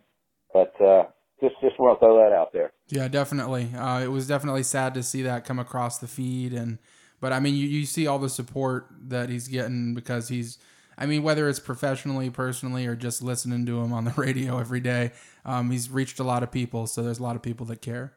But 0.53 0.81
uh, 0.81 1.05
just 1.41 1.55
just 1.61 1.79
want 1.79 1.99
to 1.99 2.07
throw 2.07 2.17
that 2.17 2.35
out 2.35 2.53
there. 2.53 2.73
Yeah, 2.89 3.09
definitely. 3.09 3.69
Uh, 3.77 4.01
it 4.03 4.11
was 4.11 4.27
definitely 4.27 4.63
sad 4.63 4.95
to 4.95 5.03
see 5.03 5.23
that 5.23 5.45
come 5.45 5.59
across 5.59 5.99
the 5.99 6.07
feed, 6.07 6.53
and 6.53 6.79
but 7.21 7.33
I 7.33 7.41
mean, 7.41 7.55
you, 7.55 7.67
you 7.67 7.87
see 7.87 8.07
all 8.07 8.19
the 8.19 8.29
support 8.29 8.87
that 9.09 9.29
he's 9.29 9.49
getting 9.49 9.95
because 9.95 10.29
he's, 10.29 10.59
I 10.97 11.07
mean, 11.07 11.23
whether 11.23 11.49
it's 11.49 11.61
professionally, 11.61 12.31
personally, 12.31 12.87
or 12.87 12.95
just 12.95 13.23
listening 13.23 13.67
to 13.67 13.81
him 13.81 13.93
on 13.93 14.05
the 14.05 14.13
radio 14.17 14.59
every 14.59 14.81
day, 14.81 15.13
um, 15.45 15.71
he's 15.71 15.91
reached 15.91 16.21
a 16.21 16.25
lot 16.25 16.43
of 16.43 16.51
people. 16.51 16.87
So 16.87 17.03
there's 17.03 17.19
a 17.19 17.23
lot 17.23 17.37
of 17.37 17.43
people 17.43 17.67
that 17.67 17.83
care. 17.83 18.15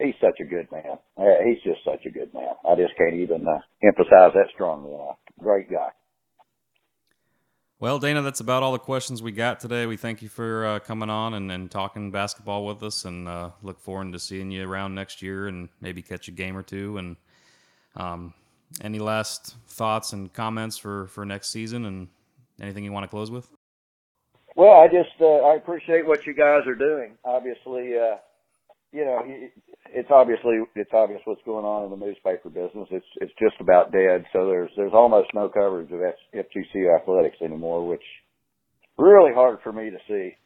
He's 0.00 0.14
such 0.20 0.38
a 0.40 0.44
good 0.44 0.70
man. 0.70 0.98
Yeah, 1.18 1.44
he's 1.44 1.60
just 1.64 1.84
such 1.84 2.06
a 2.06 2.10
good 2.10 2.32
man. 2.32 2.54
I 2.64 2.76
just 2.76 2.96
can't 2.96 3.14
even 3.14 3.44
uh, 3.48 3.58
emphasize 3.82 4.32
that 4.34 4.46
strongly 4.54 4.94
enough. 4.94 5.16
Great 5.40 5.68
guy. 5.68 5.88
Well, 7.80 8.00
Dana, 8.00 8.22
that's 8.22 8.40
about 8.40 8.64
all 8.64 8.72
the 8.72 8.80
questions 8.80 9.22
we 9.22 9.30
got 9.30 9.60
today. 9.60 9.86
We 9.86 9.96
thank 9.96 10.20
you 10.20 10.28
for 10.28 10.66
uh, 10.66 10.78
coming 10.80 11.10
on 11.10 11.34
and, 11.34 11.52
and 11.52 11.70
talking 11.70 12.10
basketball 12.10 12.66
with 12.66 12.82
us, 12.82 13.04
and 13.04 13.28
uh, 13.28 13.50
look 13.62 13.78
forward 13.78 14.12
to 14.12 14.18
seeing 14.18 14.50
you 14.50 14.68
around 14.68 14.96
next 14.96 15.22
year 15.22 15.46
and 15.46 15.68
maybe 15.80 16.02
catch 16.02 16.26
a 16.26 16.32
game 16.32 16.56
or 16.56 16.64
two. 16.64 16.98
And 16.98 17.16
um, 17.94 18.34
any 18.82 18.98
last 18.98 19.54
thoughts 19.68 20.12
and 20.12 20.32
comments 20.32 20.76
for, 20.76 21.06
for 21.06 21.24
next 21.24 21.50
season, 21.50 21.84
and 21.84 22.08
anything 22.60 22.82
you 22.82 22.90
want 22.90 23.04
to 23.04 23.08
close 23.08 23.30
with? 23.30 23.48
Well, 24.56 24.80
I 24.80 24.88
just 24.88 25.14
uh, 25.20 25.46
I 25.46 25.54
appreciate 25.54 26.04
what 26.04 26.26
you 26.26 26.34
guys 26.34 26.66
are 26.66 26.74
doing. 26.74 27.12
Obviously, 27.24 27.96
uh, 27.96 28.16
you 28.92 29.04
know, 29.04 29.20
it's 29.90 30.10
obviously 30.10 30.60
it's 30.74 30.90
obvious 30.92 31.20
what's 31.24 31.42
going 31.44 31.64
on 31.64 31.84
in 31.84 31.90
the 31.90 32.04
newspaper 32.06 32.48
business. 32.48 32.88
It's 32.90 33.06
it's 33.20 33.32
just 33.38 33.56
about 33.60 33.92
dead. 33.92 34.24
So 34.32 34.46
there's 34.46 34.70
there's 34.76 34.94
almost 34.94 35.28
no 35.34 35.48
coverage 35.48 35.90
of 35.92 36.00
FGC 36.34 36.96
athletics 36.96 37.36
anymore, 37.42 37.86
which 37.86 38.02
really 38.96 39.32
hard 39.34 39.58
for 39.62 39.72
me 39.72 39.90
to 39.90 39.98
see. 40.08 40.36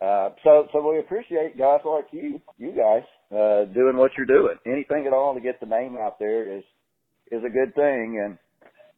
Uh, 0.00 0.30
so 0.44 0.66
so 0.72 0.88
we 0.88 0.98
appreciate 0.98 1.58
guys 1.58 1.80
like 1.84 2.06
you, 2.12 2.40
you 2.58 2.72
guys, 2.72 3.02
uh, 3.32 3.64
doing 3.74 3.96
what 3.96 4.12
you're 4.16 4.26
doing. 4.26 4.56
Anything 4.66 5.06
at 5.06 5.12
all 5.12 5.34
to 5.34 5.40
get 5.40 5.60
the 5.60 5.66
name 5.66 5.96
out 6.00 6.18
there 6.18 6.56
is 6.58 6.64
is 7.30 7.42
a 7.44 7.50
good 7.50 7.74
thing, 7.74 8.22
and 8.24 8.38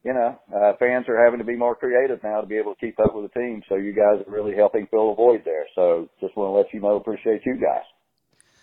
you 0.04 0.12
know, 0.12 0.38
uh, 0.54 0.72
fans 0.78 1.06
are 1.08 1.24
having 1.24 1.38
to 1.38 1.44
be 1.44 1.56
more 1.56 1.74
creative 1.76 2.22
now 2.22 2.40
to 2.40 2.46
be 2.46 2.56
able 2.56 2.74
to 2.74 2.80
keep 2.80 2.98
up 3.00 3.14
with 3.14 3.32
the 3.32 3.40
team. 3.40 3.62
So 3.68 3.76
you 3.76 3.92
guys 3.92 4.24
are 4.26 4.32
really 4.32 4.54
helping 4.54 4.86
fill 4.90 5.12
a 5.12 5.14
void 5.14 5.42
there. 5.44 5.64
So 5.74 6.08
just 6.20 6.36
want 6.36 6.48
to 6.48 6.58
let 6.58 6.74
you 6.74 6.80
know, 6.80 6.96
appreciate 6.96 7.42
you 7.46 7.54
guys. 7.54 7.86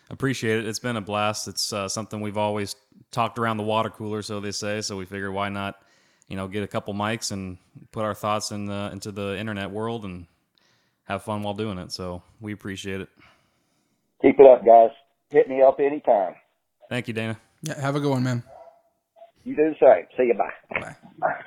Appreciate 0.10 0.60
it. 0.60 0.67
It's 0.67 0.80
been 0.80 0.95
a 0.95 1.02
blast. 1.02 1.48
It's 1.48 1.72
uh, 1.72 1.88
something 1.88 2.19
we've 2.19 2.38
always 2.38 2.76
talked 3.12 3.38
around 3.38 3.58
the 3.58 3.63
water 3.63 3.89
cooler, 3.89 4.22
so 4.22 4.39
they 4.39 4.52
say. 4.52 4.82
So 4.82 4.98
we 4.98 5.06
figured, 5.06 5.34
why 5.34 5.50
not, 5.50 5.82
you 6.28 6.36
know, 6.36 6.48
get 6.48 6.63
a 6.63 6.67
couple 6.67 6.93
mics 6.93 7.32
and 7.32 7.58
put 7.91 8.04
our 8.04 8.15
thoughts 8.15 8.52
in 8.52 8.65
the 8.65 8.89
into 8.91 9.12
the 9.12 9.38
internet 9.38 9.69
world 9.69 10.06
and 10.06 10.26
have 11.04 11.24
fun 11.24 11.43
while 11.43 11.54
doing 11.54 11.78
it. 11.78 11.91
So 11.91 12.24
we 12.39 12.54
appreciate 12.54 13.02
it. 13.02 13.10
Keep 14.22 14.39
it 14.39 14.45
up, 14.45 14.65
guys. 14.65 14.89
Hit 15.30 15.48
me 15.48 15.62
up 15.62 15.80
anytime. 15.80 16.36
Thank 16.89 17.08
you, 17.08 17.13
Dana. 17.13 17.39
Yeah, 17.62 17.80
have 17.80 17.95
a 17.95 18.00
good 18.00 18.10
one, 18.10 18.24
man. 18.24 18.43
You 19.43 19.56
do 19.56 19.74
the 19.74 19.76
same. 19.80 20.06
See 20.17 20.24
you. 20.24 20.34
Bye. 20.34 20.80
Bye. 20.80 20.95
Bye. 21.19 21.43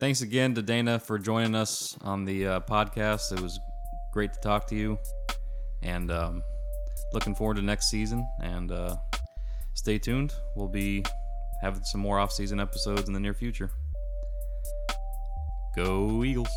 Thanks 0.00 0.22
again 0.22 0.54
to 0.54 0.62
Dana 0.62 0.98
for 0.98 1.18
joining 1.18 1.54
us 1.54 1.96
on 2.02 2.24
the 2.24 2.46
uh, 2.46 2.60
podcast. 2.60 3.32
It 3.32 3.40
was 3.40 3.58
great 4.12 4.32
to 4.32 4.40
talk 4.40 4.66
to 4.68 4.74
you, 4.74 4.98
and 5.84 6.10
um, 6.10 6.42
looking 7.12 7.34
forward 7.34 7.56
to 7.56 7.62
next 7.62 7.90
season. 7.90 8.26
And 8.40 8.72
uh, 8.72 8.96
stay 9.74 9.98
tuned. 9.98 10.34
We'll 10.56 10.68
be 10.68 11.04
having 11.62 11.84
some 11.84 12.00
more 12.00 12.18
off-season 12.18 12.58
episodes 12.58 13.06
in 13.06 13.14
the 13.14 13.20
near 13.20 13.34
future. 13.34 13.70
Go 15.76 16.24
Eagles! 16.24 16.48